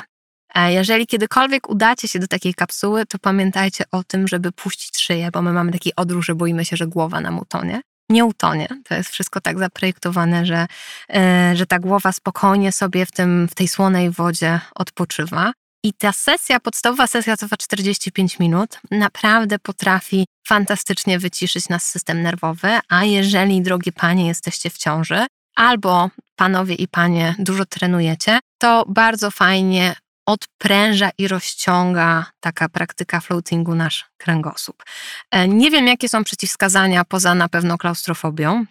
E, 0.55 0.73
jeżeli 0.73 1.07
kiedykolwiek 1.07 1.69
udacie 1.69 2.07
się 2.07 2.19
do 2.19 2.27
takiej 2.27 2.53
kapsuły, 2.53 3.05
to 3.05 3.19
pamiętajcie 3.19 3.83
o 3.91 4.03
tym, 4.03 4.27
żeby 4.27 4.51
puścić 4.51 4.99
szyję, 4.99 5.29
bo 5.33 5.41
my 5.41 5.53
mamy 5.53 5.71
taki 5.71 5.95
odruch, 5.95 6.23
że 6.23 6.35
boimy 6.35 6.65
się, 6.65 6.77
że 6.77 6.87
głowa 6.87 7.21
nam 7.21 7.39
utonie. 7.39 7.81
Nie 8.09 8.25
utonie. 8.25 8.67
To 8.83 8.95
jest 8.95 9.09
wszystko 9.09 9.41
tak 9.41 9.59
zaprojektowane, 9.59 10.45
że, 10.45 10.67
e, 11.13 11.51
że 11.55 11.65
ta 11.65 11.79
głowa 11.79 12.11
spokojnie 12.11 12.71
sobie 12.71 13.05
w, 13.05 13.11
tym, 13.11 13.47
w 13.47 13.55
tej 13.55 13.67
słonej 13.67 14.11
wodzie 14.11 14.59
odpoczywa. 14.75 15.51
I 15.83 15.93
ta 15.93 16.11
sesja, 16.11 16.59
podstawowa 16.59 17.07
sesja 17.07 17.37
trwa 17.37 17.57
45 17.57 18.39
minut, 18.39 18.79
naprawdę 18.91 19.59
potrafi 19.59 20.25
fantastycznie 20.47 21.19
wyciszyć 21.19 21.69
nasz 21.69 21.83
system 21.83 22.21
nerwowy, 22.21 22.79
a 22.89 23.03
jeżeli, 23.03 23.61
drogie 23.61 23.91
panie, 23.91 24.27
jesteście 24.27 24.69
w 24.69 24.77
ciąży, 24.77 25.25
albo 25.55 26.09
panowie 26.35 26.75
i 26.75 26.87
panie 26.87 27.35
dużo 27.39 27.65
trenujecie, 27.65 28.39
to 28.57 28.85
bardzo 28.87 29.31
fajnie 29.31 29.95
odpręża 30.29 31.09
i 31.17 31.27
rozciąga 31.27 32.25
taka 32.39 32.69
praktyka 32.69 33.19
floatingu 33.19 33.75
nasz 33.75 34.05
kręgosłup. 34.17 34.83
E, 35.31 35.47
nie 35.47 35.71
wiem, 35.71 35.87
jakie 35.87 36.09
są 36.09 36.23
przeciwwskazania 36.23 37.05
poza 37.05 37.35
na 37.35 37.49
pewno 37.49 37.77
klaustrofobią. 37.77 38.65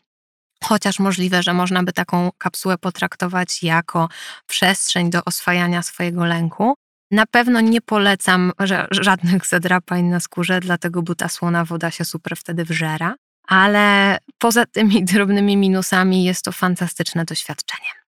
Chociaż 0.64 0.98
możliwe, 0.98 1.42
że 1.42 1.54
można 1.54 1.82
by 1.82 1.92
taką 1.92 2.30
kapsułę 2.38 2.78
potraktować 2.78 3.62
jako 3.62 4.08
przestrzeń 4.46 5.10
do 5.10 5.24
oswajania 5.24 5.82
swojego 5.82 6.24
lęku. 6.24 6.74
Na 7.10 7.26
pewno 7.26 7.60
nie 7.60 7.80
polecam 7.80 8.52
żadnych 8.90 9.46
zadrapań 9.46 10.04
na 10.04 10.20
skórze, 10.20 10.60
dlatego 10.60 11.02
bo 11.02 11.14
ta 11.14 11.28
słona 11.28 11.64
woda 11.64 11.90
się 11.90 12.04
super 12.04 12.36
wtedy 12.36 12.64
wżera. 12.64 13.14
Ale 13.48 14.18
poza 14.38 14.66
tymi 14.66 15.04
drobnymi 15.04 15.56
minusami 15.56 16.24
jest 16.24 16.44
to 16.44 16.52
fantastyczne 16.52 17.24
doświadczenie. 17.24 18.07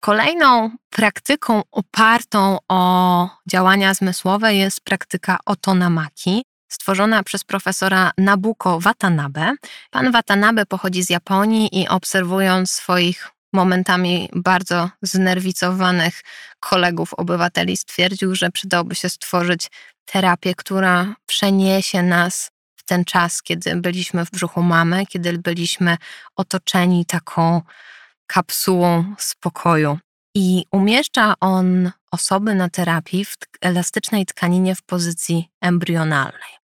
Kolejną 0.00 0.70
praktyką 0.90 1.62
opartą 1.72 2.58
o 2.68 3.28
działania 3.46 3.94
zmysłowe 3.94 4.54
jest 4.54 4.80
praktyka 4.80 5.38
otonamaki, 5.46 6.44
stworzona 6.68 7.22
przez 7.22 7.44
profesora 7.44 8.10
Nabuko 8.18 8.80
Watanabe. 8.80 9.54
Pan 9.90 10.12
Watanabe 10.12 10.66
pochodzi 10.66 11.02
z 11.02 11.10
Japonii 11.10 11.80
i 11.80 11.88
obserwując 11.88 12.70
swoich 12.70 13.28
momentami 13.52 14.28
bardzo 14.34 14.90
znerwicowanych 15.02 16.20
kolegów 16.60 17.14
obywateli 17.14 17.76
stwierdził, 17.76 18.34
że 18.34 18.50
przydałoby 18.50 18.94
się 18.94 19.08
stworzyć 19.08 19.70
terapię, 20.04 20.54
która 20.54 21.14
przeniesie 21.26 22.02
nas 22.02 22.50
w 22.76 22.84
ten 22.84 23.04
czas, 23.04 23.42
kiedy 23.42 23.76
byliśmy 23.76 24.26
w 24.26 24.30
brzuchu 24.30 24.62
mamy, 24.62 25.06
kiedy 25.06 25.38
byliśmy 25.38 25.96
otoczeni 26.36 27.06
taką 27.06 27.62
kapsułą 28.28 29.14
spokoju. 29.18 29.98
I 30.34 30.64
umieszcza 30.72 31.34
on 31.40 31.90
osoby 32.10 32.54
na 32.54 32.68
terapii 32.68 33.24
w 33.24 33.36
elastycznej 33.60 34.26
tkaninie 34.26 34.74
w 34.74 34.82
pozycji 34.82 35.48
embrionalnej. 35.60 36.58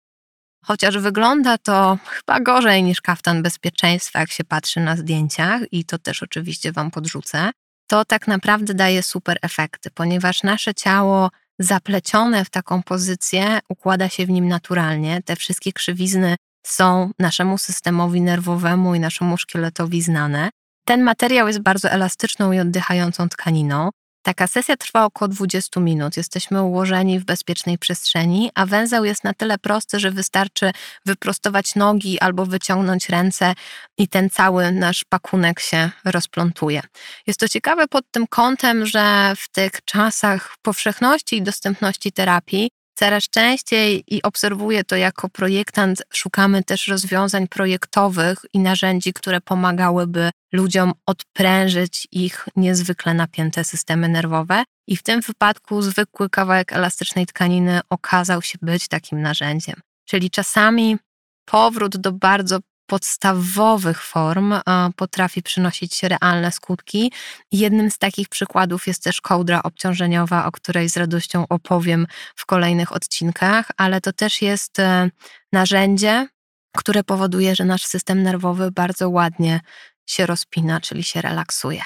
Chociaż 0.64 0.98
wygląda 0.98 1.58
to 1.58 1.98
chyba 2.06 2.40
gorzej 2.40 2.82
niż 2.82 3.00
kaftan 3.00 3.42
bezpieczeństwa, 3.42 4.20
jak 4.20 4.30
się 4.30 4.44
patrzy 4.44 4.80
na 4.80 4.96
zdjęciach, 4.96 5.62
i 5.72 5.84
to 5.84 5.98
też 5.98 6.22
oczywiście 6.22 6.72
Wam 6.72 6.90
podrzucę, 6.90 7.50
to 7.86 8.04
tak 8.04 8.28
naprawdę 8.28 8.74
daje 8.74 9.02
super 9.02 9.38
efekty, 9.42 9.90
ponieważ 9.90 10.42
nasze 10.42 10.74
ciało 10.74 11.30
zaplecione 11.58 12.44
w 12.44 12.50
taką 12.50 12.82
pozycję 12.82 13.58
układa 13.68 14.08
się 14.08 14.26
w 14.26 14.30
nim 14.30 14.48
naturalnie. 14.48 15.22
Te 15.22 15.36
wszystkie 15.36 15.72
krzywizny 15.72 16.36
są 16.66 17.10
naszemu 17.18 17.58
systemowi 17.58 18.20
nerwowemu 18.20 18.94
i 18.94 19.00
naszemu 19.00 19.36
szkieletowi 19.36 20.02
znane. 20.02 20.50
Ten 20.84 21.02
materiał 21.02 21.46
jest 21.46 21.60
bardzo 21.60 21.90
elastyczną 21.90 22.52
i 22.52 22.60
oddychającą 22.60 23.28
tkaniną. 23.28 23.90
Taka 24.24 24.46
sesja 24.46 24.76
trwa 24.76 25.04
około 25.04 25.28
20 25.28 25.80
minut. 25.80 26.16
Jesteśmy 26.16 26.62
ułożeni 26.62 27.20
w 27.20 27.24
bezpiecznej 27.24 27.78
przestrzeni, 27.78 28.50
a 28.54 28.66
węzeł 28.66 29.04
jest 29.04 29.24
na 29.24 29.34
tyle 29.34 29.58
prosty, 29.58 30.00
że 30.00 30.10
wystarczy 30.10 30.70
wyprostować 31.06 31.74
nogi 31.74 32.20
albo 32.20 32.46
wyciągnąć 32.46 33.08
ręce 33.08 33.54
i 33.98 34.08
ten 34.08 34.30
cały 34.30 34.72
nasz 34.72 35.04
pakunek 35.04 35.60
się 35.60 35.90
rozplątuje. 36.04 36.82
Jest 37.26 37.40
to 37.40 37.48
ciekawe 37.48 37.88
pod 37.88 38.04
tym 38.10 38.26
kątem, 38.26 38.86
że 38.86 39.32
w 39.36 39.48
tych 39.48 39.72
czasach 39.84 40.56
powszechności 40.62 41.36
i 41.36 41.42
dostępności 41.42 42.12
terapii 42.12 42.70
Coraz 42.94 43.24
częściej 43.24 44.04
i 44.06 44.22
obserwuję 44.22 44.84
to 44.84 44.96
jako 44.96 45.28
projektant, 45.28 46.02
szukamy 46.12 46.64
też 46.64 46.88
rozwiązań 46.88 47.48
projektowych 47.48 48.38
i 48.52 48.58
narzędzi, 48.58 49.12
które 49.12 49.40
pomagałyby 49.40 50.30
ludziom 50.52 50.92
odprężyć 51.06 52.08
ich 52.12 52.48
niezwykle 52.56 53.14
napięte 53.14 53.64
systemy 53.64 54.08
nerwowe. 54.08 54.64
I 54.88 54.96
w 54.96 55.02
tym 55.02 55.20
wypadku 55.20 55.82
zwykły 55.82 56.30
kawałek 56.30 56.72
elastycznej 56.72 57.26
tkaniny 57.26 57.80
okazał 57.90 58.42
się 58.42 58.58
być 58.62 58.88
takim 58.88 59.22
narzędziem. 59.22 59.80
Czyli 60.04 60.30
czasami 60.30 60.98
powrót 61.44 61.96
do 61.96 62.12
bardzo 62.12 62.58
podstawowych 62.92 64.02
form 64.02 64.54
potrafi 64.96 65.42
przynosić 65.42 66.02
realne 66.02 66.52
skutki. 66.52 67.12
Jednym 67.52 67.90
z 67.90 67.98
takich 67.98 68.28
przykładów 68.28 68.86
jest 68.86 69.02
też 69.02 69.20
kołdra 69.20 69.62
obciążeniowa, 69.62 70.46
o 70.46 70.52
której 70.52 70.88
z 70.88 70.96
radością 70.96 71.48
opowiem 71.48 72.06
w 72.36 72.46
kolejnych 72.46 72.92
odcinkach, 72.92 73.70
ale 73.76 74.00
to 74.00 74.12
też 74.12 74.42
jest 74.42 74.78
e, 74.78 75.10
narzędzie, 75.52 76.28
które 76.76 77.04
powoduje, 77.04 77.54
że 77.56 77.64
nasz 77.64 77.86
system 77.86 78.22
nerwowy 78.22 78.70
bardzo 78.70 79.10
ładnie 79.10 79.60
się 80.06 80.26
rozpina, 80.26 80.80
czyli 80.80 81.04
się 81.04 81.22
relaksuje. 81.22 81.82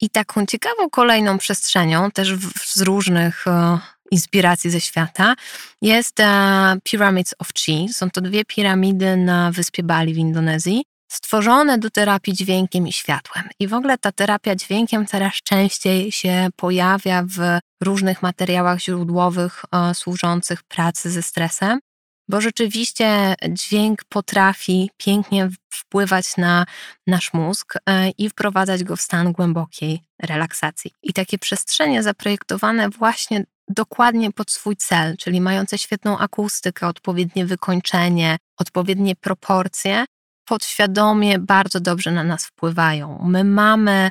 I 0.00 0.10
taką 0.10 0.46
ciekawą 0.46 0.90
kolejną 0.90 1.38
przestrzenią, 1.38 2.10
też 2.10 2.34
z 2.64 2.80
różnych 2.80 3.46
e, 3.46 3.78
inspiracji 4.10 4.70
ze 4.70 4.80
świata, 4.80 5.34
jest 5.82 6.20
e, 6.20 6.76
Pyramids 6.90 7.34
of 7.38 7.48
Chi. 7.52 7.88
Są 7.92 8.10
to 8.10 8.20
dwie 8.20 8.44
piramidy 8.44 9.16
na 9.16 9.52
wyspie 9.52 9.82
Bali 9.82 10.14
w 10.14 10.18
Indonezji, 10.18 10.84
stworzone 11.12 11.78
do 11.78 11.90
terapii 11.90 12.34
dźwiękiem 12.34 12.88
i 12.88 12.92
światłem. 12.92 13.44
I 13.60 13.68
w 13.68 13.74
ogóle 13.74 13.98
ta 13.98 14.12
terapia 14.12 14.56
dźwiękiem 14.56 15.06
coraz 15.06 15.34
częściej 15.34 16.12
się 16.12 16.48
pojawia 16.56 17.22
w 17.22 17.58
różnych 17.82 18.22
materiałach 18.22 18.80
źródłowych 18.80 19.64
e, 19.72 19.94
służących 19.94 20.62
pracy 20.62 21.10
ze 21.10 21.22
stresem 21.22 21.80
bo 22.30 22.40
rzeczywiście 22.40 23.34
dźwięk 23.48 24.04
potrafi 24.04 24.90
pięknie 24.96 25.48
wpływać 25.70 26.36
na 26.36 26.66
nasz 27.06 27.32
mózg 27.32 27.74
e, 27.86 28.10
i 28.10 28.28
wprowadzać 28.28 28.84
go 28.84 28.96
w 28.96 29.00
stan 29.00 29.32
głębokiej 29.32 30.02
relaksacji. 30.22 30.90
I 31.02 31.12
takie 31.12 31.38
przestrzenie 31.38 32.02
zaprojektowane 32.02 32.90
właśnie 32.90 33.44
dokładnie 33.68 34.32
pod 34.32 34.50
swój 34.50 34.76
cel, 34.76 35.16
czyli 35.16 35.40
mające 35.40 35.78
świetną 35.78 36.18
akustykę, 36.18 36.86
odpowiednie 36.86 37.46
wykończenie, 37.46 38.36
odpowiednie 38.56 39.16
proporcje, 39.16 40.04
podświadomie 40.44 41.38
bardzo 41.38 41.80
dobrze 41.80 42.10
na 42.12 42.24
nas 42.24 42.46
wpływają. 42.46 43.24
My 43.24 43.44
mamy 43.44 44.10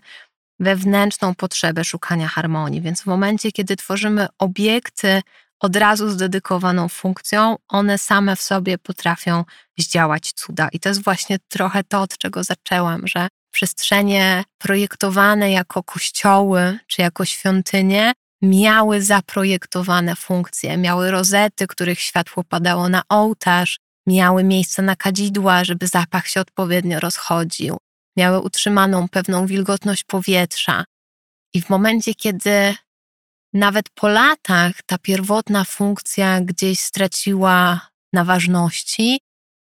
wewnętrzną 0.60 1.36
potrzebę 1.36 1.84
szukania 1.84 2.27
harmonii, 2.27 2.82
więc 2.82 3.01
w 3.01 3.05
momencie, 3.05 3.51
kiedy 3.51 3.75
tworzymy 3.75 4.27
obiekty 4.38 5.21
od 5.60 5.76
razu 5.76 6.10
z 6.10 6.17
dedykowaną 6.17 6.89
funkcją, 6.89 7.56
one 7.67 7.98
same 7.98 8.36
w 8.36 8.41
sobie 8.41 8.78
potrafią 8.78 9.43
zdziałać 9.78 10.34
cuda. 10.34 10.69
I 10.72 10.80
to 10.80 10.89
jest 10.89 11.04
właśnie 11.04 11.38
trochę 11.48 11.84
to, 11.84 12.02
od 12.02 12.17
czego 12.17 12.43
zaczęłam, 12.43 13.08
że 13.08 13.28
przestrzenie 13.52 14.43
projektowane 14.58 15.52
jako 15.52 15.84
kościoły 15.84 16.80
czy 16.88 17.02
jako 17.02 17.26
świątynie 17.26 18.13
miały 18.41 19.02
zaprojektowane 19.02 20.15
funkcje, 20.15 20.78
miały 20.78 21.12
rozety, 21.12 21.67
których 21.67 22.00
światło 22.00 22.43
padało 22.43 22.89
na 22.89 23.02
ołtarz, 23.10 23.80
miały 24.08 24.43
miejsce 24.43 24.82
na 24.82 24.95
kadzidła, 24.95 25.63
żeby 25.63 25.88
zapach 25.88 26.28
się 26.28 26.41
odpowiednio 26.41 27.00
rozchodził, 27.00 27.78
miały 28.17 28.39
utrzymaną 28.39 29.10
pewną 29.10 29.45
wilgotność 29.45 30.04
powietrza. 30.04 30.84
I 31.54 31.62
w 31.62 31.69
momencie, 31.69 32.15
kiedy 32.15 32.76
nawet 33.53 33.89
po 33.89 34.07
latach 34.07 34.71
ta 34.85 34.97
pierwotna 34.97 35.63
funkcja 35.63 36.41
gdzieś 36.41 36.79
straciła 36.79 37.89
na 38.13 38.25
ważności, 38.25 39.19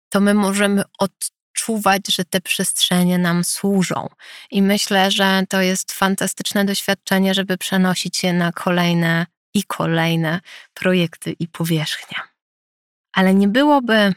to 0.09 0.19
my 0.19 0.33
możemy 0.33 0.83
odczuwać, 0.99 2.01
że 2.07 2.25
te 2.25 2.41
przestrzenie 2.41 3.17
nam 3.17 3.43
służą. 3.43 4.09
I 4.51 4.61
myślę, 4.61 5.11
że 5.11 5.43
to 5.49 5.61
jest 5.61 5.91
fantastyczne 5.91 6.65
doświadczenie, 6.65 7.33
żeby 7.33 7.57
przenosić 7.57 8.23
je 8.23 8.33
na 8.33 8.51
kolejne 8.51 9.25
i 9.53 9.63
kolejne 9.63 10.39
projekty 10.73 11.31
i 11.39 11.47
powierzchnie. 11.47 12.17
Ale 13.13 13.33
nie 13.33 13.47
byłoby 13.47 14.13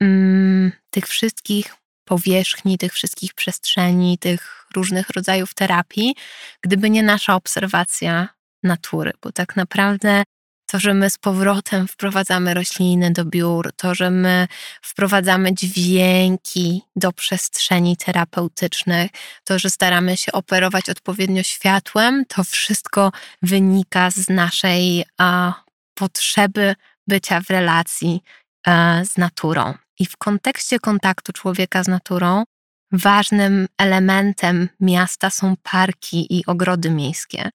mm, 0.00 0.72
tych 0.90 1.06
wszystkich 1.06 1.76
powierzchni, 2.04 2.78
tych 2.78 2.92
wszystkich 2.92 3.34
przestrzeni, 3.34 4.18
tych 4.18 4.66
różnych 4.74 5.10
rodzajów 5.10 5.54
terapii, 5.54 6.14
gdyby 6.60 6.90
nie 6.90 7.02
nasza 7.02 7.34
obserwacja 7.34 8.28
natury, 8.62 9.12
bo 9.22 9.32
tak 9.32 9.56
naprawdę 9.56 10.22
to, 10.70 10.80
że 10.80 10.94
my 10.94 11.10
z 11.10 11.18
powrotem 11.18 11.88
wprowadzamy 11.88 12.54
rośliny 12.54 13.10
do 13.10 13.24
biur, 13.24 13.72
to, 13.76 13.94
że 13.94 14.10
my 14.10 14.48
wprowadzamy 14.82 15.54
dźwięki 15.54 16.82
do 16.96 17.12
przestrzeni 17.12 17.96
terapeutycznych, 17.96 19.10
to, 19.44 19.58
że 19.58 19.70
staramy 19.70 20.16
się 20.16 20.32
operować 20.32 20.90
odpowiednio 20.90 21.42
światłem, 21.42 22.24
to 22.28 22.44
wszystko 22.44 23.12
wynika 23.42 24.10
z 24.10 24.28
naszej 24.28 25.04
a, 25.18 25.54
potrzeby 25.94 26.74
bycia 27.08 27.40
w 27.40 27.50
relacji 27.50 28.20
a, 28.66 29.00
e, 29.00 29.04
z 29.04 29.16
naturą. 29.16 29.74
I 29.98 30.06
w 30.06 30.16
kontekście 30.16 30.78
kontaktu 30.78 31.32
człowieka 31.32 31.84
z 31.84 31.88
naturą, 31.88 32.44
ważnym 32.92 33.66
elementem 33.78 34.68
miasta 34.80 35.30
są 35.30 35.54
parki 35.62 36.38
i 36.38 36.46
ogrody 36.46 36.90
miejskie 36.90 37.50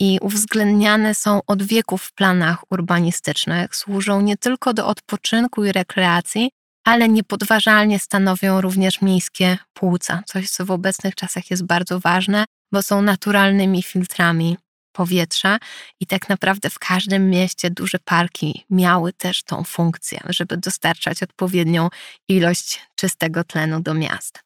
i 0.00 0.18
uwzględniane 0.22 1.14
są 1.14 1.40
od 1.46 1.62
wieków 1.62 2.02
w 2.02 2.12
planach 2.12 2.72
urbanistycznych, 2.72 3.76
służą 3.76 4.20
nie 4.20 4.36
tylko 4.36 4.74
do 4.74 4.86
odpoczynku 4.86 5.64
i 5.64 5.72
rekreacji, 5.72 6.50
ale 6.84 7.08
niepodważalnie 7.08 7.98
stanowią 7.98 8.60
również 8.60 9.02
miejskie 9.02 9.58
płuca, 9.74 10.22
coś 10.26 10.50
co 10.50 10.64
w 10.64 10.70
obecnych 10.70 11.14
czasach 11.14 11.50
jest 11.50 11.64
bardzo 11.64 12.00
ważne, 12.00 12.44
bo 12.72 12.82
są 12.82 13.02
naturalnymi 13.02 13.82
filtrami 13.82 14.56
powietrza 14.92 15.58
i 16.00 16.06
tak 16.06 16.28
naprawdę 16.28 16.70
w 16.70 16.78
każdym 16.78 17.30
mieście 17.30 17.70
duże 17.70 17.98
parki 18.04 18.64
miały 18.70 19.12
też 19.12 19.42
tą 19.42 19.64
funkcję, 19.64 20.20
żeby 20.28 20.56
dostarczać 20.56 21.22
odpowiednią 21.22 21.88
ilość 22.28 22.80
czystego 22.96 23.44
tlenu 23.44 23.80
do 23.80 23.94
miast. 23.94 24.43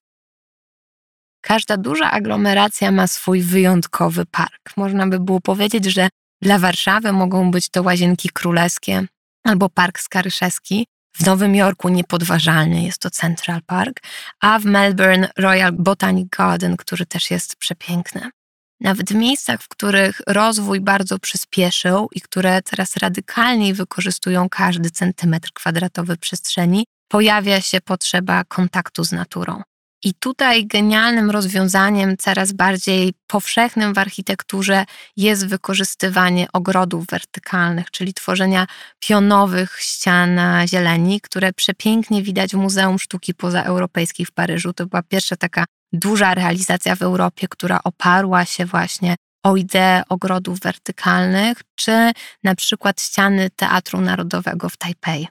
Każda 1.48 1.76
duża 1.76 2.11
aglomeracja 2.11 2.92
ma 2.92 3.06
swój 3.06 3.42
wyjątkowy 3.42 4.26
park. 4.26 4.76
Można 4.76 5.06
by 5.06 5.20
było 5.20 5.40
powiedzieć, 5.40 5.84
że 5.84 6.08
dla 6.42 6.58
Warszawy 6.58 7.12
mogą 7.12 7.50
być 7.50 7.68
to 7.68 7.82
Łazienki 7.82 8.28
Królewskie 8.28 9.06
albo 9.44 9.68
Park 9.68 10.00
Skaryszewski. 10.00 10.87
W 11.16 11.26
Nowym 11.26 11.54
Jorku 11.54 11.88
niepodważalny 11.88 12.82
jest 12.82 12.98
to 12.98 13.11
Central 13.11 13.62
Park, 13.66 14.00
a 14.40 14.58
w 14.58 14.64
Melbourne 14.64 15.28
Royal 15.38 15.72
Botanic 15.72 16.28
Garden, 16.28 16.76
który 16.76 17.06
też 17.06 17.30
jest 17.30 17.56
przepiękny. 17.56 18.30
Nawet 18.80 19.12
w 19.12 19.14
miejscach, 19.14 19.62
w 19.62 19.68
których 19.68 20.20
rozwój 20.26 20.80
bardzo 20.80 21.18
przyspieszył 21.18 22.08
i 22.12 22.20
które 22.20 22.62
teraz 22.62 22.96
radykalniej 22.96 23.74
wykorzystują 23.74 24.48
każdy 24.48 24.90
centymetr 24.90 25.52
kwadratowy 25.52 26.16
przestrzeni, 26.16 26.84
pojawia 27.11 27.61
się 27.61 27.80
potrzeba 27.80 28.44
kontaktu 28.44 29.04
z 29.04 29.12
naturą. 29.12 29.62
I 30.04 30.14
tutaj 30.14 30.66
genialnym 30.66 31.30
rozwiązaniem, 31.30 32.16
coraz 32.16 32.52
bardziej 32.52 33.14
powszechnym 33.26 33.94
w 33.94 33.98
architekturze, 33.98 34.84
jest 35.16 35.46
wykorzystywanie 35.46 36.46
ogrodów 36.52 37.06
wertykalnych, 37.06 37.90
czyli 37.90 38.14
tworzenia 38.14 38.66
pionowych 39.00 39.76
ścian 39.80 40.40
zieleni, 40.66 41.20
które 41.20 41.52
przepięknie 41.52 42.22
widać 42.22 42.50
w 42.50 42.58
Muzeum 42.58 42.98
Sztuki 42.98 43.34
Pozaeuropejskiej 43.34 44.26
w 44.26 44.32
Paryżu. 44.32 44.72
To 44.72 44.87
była 44.87 45.02
pierwsza 45.02 45.37
taka 45.37 45.64
duża 45.92 46.34
realizacja 46.34 46.96
w 46.96 47.02
Europie, 47.02 47.48
która 47.48 47.80
oparła 47.84 48.44
się 48.44 48.66
właśnie 48.66 49.16
o 49.48 49.56
ideę 49.56 50.02
ogrodów 50.08 50.61
wertykalnych, 50.61 51.58
czy 51.74 52.12
na 52.44 52.54
przykład 52.54 53.00
ściany 53.00 53.50
Teatru 53.50 54.00
Narodowego 54.00 54.68
w 54.68 54.76
Tajpej. 54.76 55.28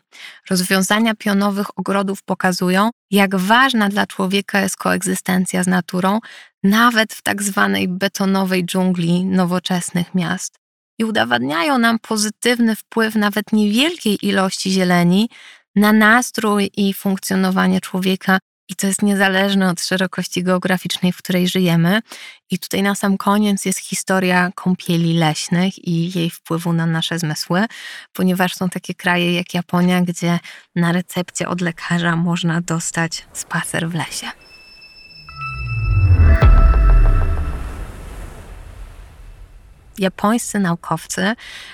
Rozwiązania 0.50 1.16
pionowych 1.16 1.80
ogrodów 1.80 2.24
pokazują, 2.24 2.90
jak 3.12 3.36
ważna 3.36 3.90
dla 3.90 4.08
człowieka 4.08 4.60
jest 4.60 4.78
koegzystencja 4.78 5.64
z 5.64 5.68
naturą, 5.68 6.20
nawet 6.64 7.14
w 7.14 7.22
tak 7.22 7.44
zwanej 7.44 7.88
betonowej 7.88 8.66
dżungli 8.66 9.26
nowoczesnych 9.26 10.16
miast. 10.16 10.56
I 11.00 11.06
udowadniają 11.06 11.78
nam 11.78 12.00
pozytywny 12.00 12.76
wpływ 12.76 13.16
nawet 13.16 13.54
niewielkiej 13.54 14.26
ilości 14.26 14.72
zieleni 14.72 15.30
na 15.76 15.94
nastrój 15.94 16.72
i 16.78 16.94
funkcjonowanie 16.94 17.82
człowieka 17.82 18.40
i 18.70 18.76
to 18.76 18.88
jest 18.88 19.02
niezależne 19.02 19.70
od 19.70 19.82
szerokości 19.82 20.44
geograficznej, 20.44 21.12
w 21.12 21.18
której 21.18 21.48
żyjemy. 21.48 22.00
I 22.52 22.60
tutaj 22.60 22.84
na 22.84 22.96
sam 22.96 23.18
koniec 23.18 23.66
jest 23.66 23.80
historia 23.80 24.52
kąpieli 24.56 25.14
leśnych 25.14 25.88
i 25.88 26.20
jej 26.20 26.30
wpływu 26.30 26.74
na 26.74 26.86
nasze 26.86 27.20
zmysły, 27.20 27.66
ponieważ 28.14 28.54
są 28.54 28.70
takie 28.70 28.94
kraje 28.94 29.34
jak 29.34 29.54
Japonia, 29.54 30.02
gdzie 30.02 30.40
na 30.76 30.92
recepcie 30.92 31.48
od 31.48 31.62
lekarza 31.62 32.16
można 32.16 32.62
dostać 32.62 33.26
spacer 33.34 33.90
w 33.90 33.94
lesie. 33.94 34.47
Japońscy 40.00 40.60
naukowcy 40.60 41.34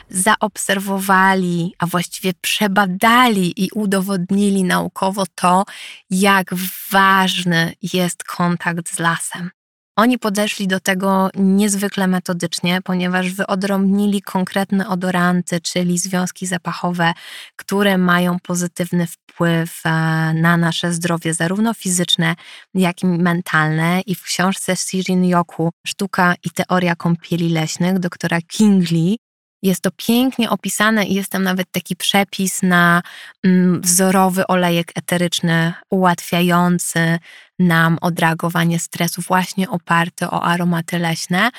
zaobserwowali, 0.10 1.76
a 1.80 1.86
właściwie 1.86 2.34
przebadali 2.42 3.64
i 3.64 3.70
udowodnili 3.72 4.64
naukowo 4.64 5.24
to, 5.36 5.66
jak 6.10 6.54
ważny 6.92 7.74
jest 7.94 8.24
kontakt 8.24 8.96
z 8.96 9.00
lasem. 9.00 9.50
Oni 9.96 10.20
podeszli 10.20 10.68
do 10.68 10.80
tego 10.80 11.30
niezwykle 11.36 12.08
metodycznie, 12.08 12.82
ponieważ 12.84 13.34
wyodrębnili 13.34 14.22
konkretne 14.22 14.88
odoranty, 14.88 15.62
czyli 15.62 15.98
związki 15.98 16.48
zapachowe, 16.48 17.14
które 17.56 17.98
mają 17.98 18.40
pozytywny 18.40 19.08
wpływ 19.08 19.82
e, 19.86 19.90
na 20.34 20.58
nasze 20.58 20.94
zdrowie, 20.94 21.34
zarówno 21.34 21.74
fizyczne, 21.74 22.36
jak 22.74 23.04
i 23.04 23.06
mentalne. 23.06 24.02
I 24.02 24.16
w 24.16 24.24
książce 24.24 24.76
Shirin 24.76 25.26
Yoku 25.26 25.72
Sztuka 25.88 26.36
i 26.46 26.50
teoria 26.50 26.96
kąpieli 26.96 27.50
leśnych 27.50 28.00
doktora 28.00 28.42
Kingley 28.42 29.18
jest 29.64 29.82
to 29.82 29.90
pięknie 29.98 30.50
opisane 30.50 31.06
i 31.06 31.14
jest 31.14 31.32
tam 31.32 31.44
nawet 31.44 31.72
taki 31.72 31.96
przepis 31.96 32.64
na 32.64 33.02
mm, 33.44 33.82
wzorowy 33.82 34.48
olejek 34.48 34.92
eteryczny 34.96 35.74
ułatwiający 35.90 37.20
nam 37.60 37.98
odreagowanie 38.02 38.80
stresu, 38.80 39.22
właśnie 39.22 39.70
oparty 39.70 40.26
o 40.26 40.44
aromaty 40.44 41.00
leśne. 41.00 41.50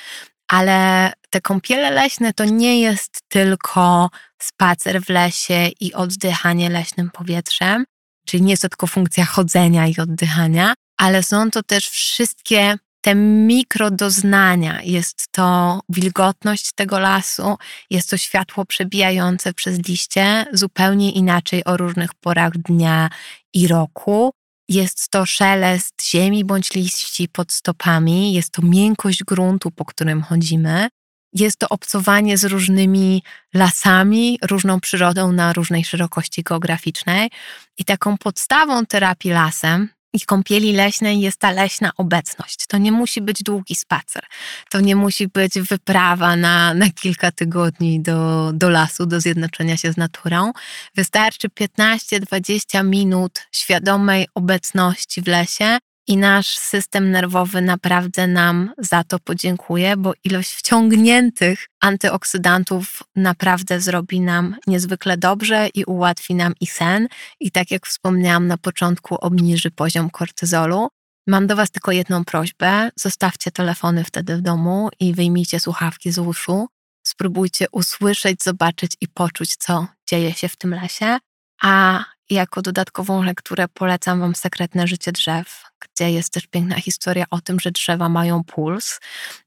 Ale 0.49 1.13
te 1.31 1.41
kąpiele 1.41 1.91
leśne 1.91 2.33
to 2.33 2.45
nie 2.45 2.81
jest 2.81 3.21
tylko 3.29 4.11
spacer 4.43 5.03
w 5.03 5.09
lesie 5.09 5.69
i 5.81 5.95
oddychanie 5.95 6.71
leśnym 6.71 7.11
powietrzem, 7.11 7.85
czyli 8.27 8.43
nie 8.43 8.51
jest 8.51 8.63
to 8.63 8.69
tylko 8.69 8.87
funkcja 8.87 9.25
chodzenia 9.25 9.87
i 9.87 9.97
oddychania, 9.99 10.75
ale 10.97 11.23
są 11.23 11.51
to 11.51 11.63
też 11.63 11.89
wszystkie 11.89 12.77
te 13.05 13.15
mikrodoznania. 13.15 14.83
Jest 14.83 15.29
to 15.33 15.81
wilgotność 15.89 16.73
tego 16.73 16.99
lasu, 16.99 17.57
jest 17.91 18.11
to 18.11 18.17
światło 18.17 18.65
przebijające 18.65 19.55
przez 19.55 19.89
liście, 19.89 20.47
zupełnie 20.53 21.13
inaczej 21.13 21.65
o 21.65 21.77
różnych 21.77 22.15
porach 22.15 22.53
dnia 22.53 23.11
i 23.55 23.69
roku. 23.69 24.33
Jest 24.69 25.09
to 25.09 25.27
szelest 25.27 25.95
ziemi 26.11 26.45
bądź 26.45 26.75
liści 26.75 27.29
pod 27.29 27.53
stopami, 27.53 28.33
jest 28.33 28.51
to 28.51 28.63
miękkość 28.63 29.25
gruntu, 29.25 29.71
po 29.71 29.85
którym 29.85 30.23
chodzimy. 30.23 30.89
Jest 31.33 31.59
to 31.59 31.69
obcowanie 31.69 32.39
z 32.39 32.45
różnymi 32.45 33.23
lasami, 33.55 34.39
różną 34.43 34.81
przyrodą 34.81 35.33
na 35.33 35.53
różnej 35.53 35.85
szerokości 35.85 36.43
geograficznej. 36.43 37.31
I 37.79 37.85
taką 37.85 38.19
podstawą 38.19 38.87
terapii 38.87 39.31
lasem 39.31 39.89
i 40.15 40.21
kąpieli 40.21 40.73
leśnej 40.73 41.21
jest 41.21 41.39
ta 41.39 41.51
leśna 41.51 41.91
obecność. 41.97 42.67
To 42.67 42.79
nie 42.79 42.93
musi 42.93 43.21
być 43.21 43.43
długi 43.43 43.75
spacer. 43.75 44.25
To 44.71 44.81
nie 44.81 44.97
musi 44.97 45.29
być 45.29 45.59
wyprawa 45.59 46.37
na, 46.37 46.75
na 46.75 46.91
kilka 46.91 47.33
tygodni 47.33 48.01
do, 48.01 48.51
do 48.55 48.71
lasu, 48.71 49.07
do 49.07 49.21
zjednoczenia 49.21 49.77
się 49.77 49.93
z 49.93 49.97
naturą. 49.97 50.53
Wystarczy 50.95 51.49
15-20 51.49 52.85
minut 52.85 53.47
świadomej 53.53 54.27
obecności 54.35 55.23
w 55.23 55.27
lesie 55.27 55.79
i 56.07 56.17
nasz 56.17 56.59
system 56.59 57.11
nerwowy 57.11 57.61
naprawdę 57.63 58.27
nam 58.27 58.73
za 58.79 59.05
to 59.05 59.19
podziękuje, 59.19 59.97
bo 59.97 60.13
ilość 60.25 60.51
wciągniętych 60.51 61.67
antyoksydantów 61.81 63.03
naprawdę 63.17 63.81
zrobi 63.81 64.21
nam 64.21 64.57
niezwykle 64.67 65.17
dobrze 65.17 65.69
i 65.75 65.85
ułatwi 65.85 66.35
nam 66.35 66.53
i 66.61 66.67
sen. 66.67 67.09
I 67.41 67.51
tak 67.51 67.71
jak 67.71 67.87
wspomniałam 67.87 68.47
na 68.47 68.59
początku, 68.59 69.15
obniży 69.15 69.71
poziom 69.71 70.11
kortyzolu. 70.11 70.89
Mam 71.27 71.47
do 71.47 71.57
Was 71.57 71.71
tylko 71.71 71.93
jedną 71.93 72.25
prośbę: 72.25 72.91
zostawcie 72.97 73.51
telefony 73.51 74.05
wtedy 74.05 74.37
w 74.37 74.41
domu 74.41 74.89
i 75.01 75.15
wyjmijcie 75.15 75.61
słuchawki 75.61 76.13
z 76.13 76.19
uszu. 76.19 76.67
Spróbujcie 77.07 77.67
usłyszeć, 77.73 78.43
zobaczyć 78.43 78.97
i 79.01 79.09
poczuć, 79.09 79.57
co 79.57 79.87
dzieje 80.09 80.35
się 80.35 80.49
w 80.49 80.57
tym 80.57 80.75
lesie. 80.75 81.19
A 81.63 82.05
jako 82.31 82.63
dodatkową 82.63 83.23
lekturę 83.23 83.69
polecam 83.69 84.21
Wam 84.21 84.35
Sekretne 84.35 84.87
życie 84.87 85.13
drzew, 85.13 85.65
gdzie 85.81 86.11
jest 86.11 86.33
też 86.33 86.47
piękna 86.47 86.81
historia 86.81 87.25
o 87.31 87.41
tym, 87.41 87.61
że 87.61 87.71
drzewa 87.71 88.09
mają 88.09 88.45
puls 88.45 89.01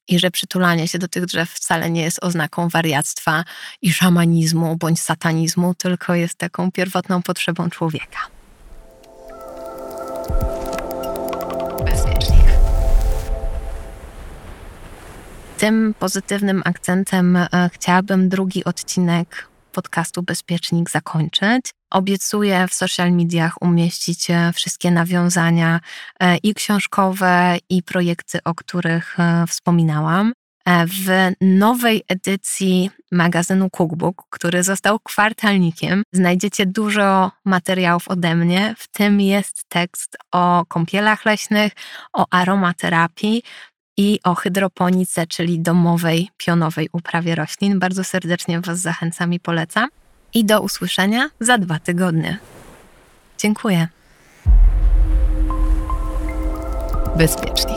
i 0.08 0.20
że 0.20 0.32
przytulanie 0.32 0.88
się 0.88 1.00
do 1.00 1.08
tych 1.08 1.26
drzew 1.26 1.50
wcale 1.50 1.90
nie 1.90 2.02
jest 2.02 2.24
oznaką 2.24 2.70
wariactwa 2.70 3.44
i 3.82 3.94
szamanizmu 3.94 4.76
bądź 4.76 5.02
satanizmu, 5.02 5.74
tylko 5.74 6.16
jest 6.16 6.36
taką 6.36 6.72
pierwotną 6.72 7.22
potrzebą 7.22 7.70
człowieka. 7.70 8.20
tym 15.58 15.94
pozytywnym 16.00 16.62
akcentem 16.66 17.36
e, 17.36 17.48
chciałabym 17.74 18.30
drugi 18.30 18.64
odcinek 18.64 19.48
podcastu 19.72 20.24
Bezpiecznik 20.24 20.90
zakończyć. 20.90 21.77
Obiecuję 21.90 22.68
w 22.68 22.74
social 22.74 23.12
mediach 23.12 23.62
umieścić 23.62 24.30
e, 24.30 24.52
wszystkie 24.54 24.92
nawiązania 24.92 25.80
e, 26.20 26.38
i 26.38 26.54
książkowe, 26.54 27.58
i 27.70 27.84
projekty, 27.84 28.40
o 28.44 28.56
których 28.56 29.18
wspominałam. 29.48 30.34
W 30.88 31.32
nowej 31.42 32.04
edycji 32.08 32.92
magazynu 33.12 33.70
Cookbook, 33.70 34.24
który 34.30 34.64
został 34.64 35.00
kwartalnikiem, 35.00 36.04
znajdziecie 36.14 36.66
dużo 36.66 37.32
materiałów 37.46 38.08
ode 38.08 38.36
mnie. 38.36 38.76
W 38.78 38.88
tym 38.88 39.22
jest 39.22 39.64
tekst 39.70 40.18
o 40.32 40.66
kąpielach 40.68 41.26
leśnych, 41.26 41.74
o 42.14 42.26
aromaterapii, 42.32 43.44
i 43.98 44.20
o 44.24 44.36
hydroponice, 44.36 45.28
czyli 45.28 45.60
domowej, 45.60 46.30
pionowej 46.38 46.90
uprawie 46.94 47.36
roślin. 47.36 47.80
Bardzo 47.80 48.04
serdecznie 48.04 48.62
Was 48.62 48.80
zachęcam 48.80 49.34
i 49.34 49.40
polecam. 49.40 49.90
I 50.34 50.46
do 50.46 50.62
usłyszenia 50.62 51.30
za 51.40 51.58
dwa 51.58 51.80
tygodnie. 51.80 52.38
Dziękuję. 53.38 53.88
Bezpiecznik. 57.18 57.77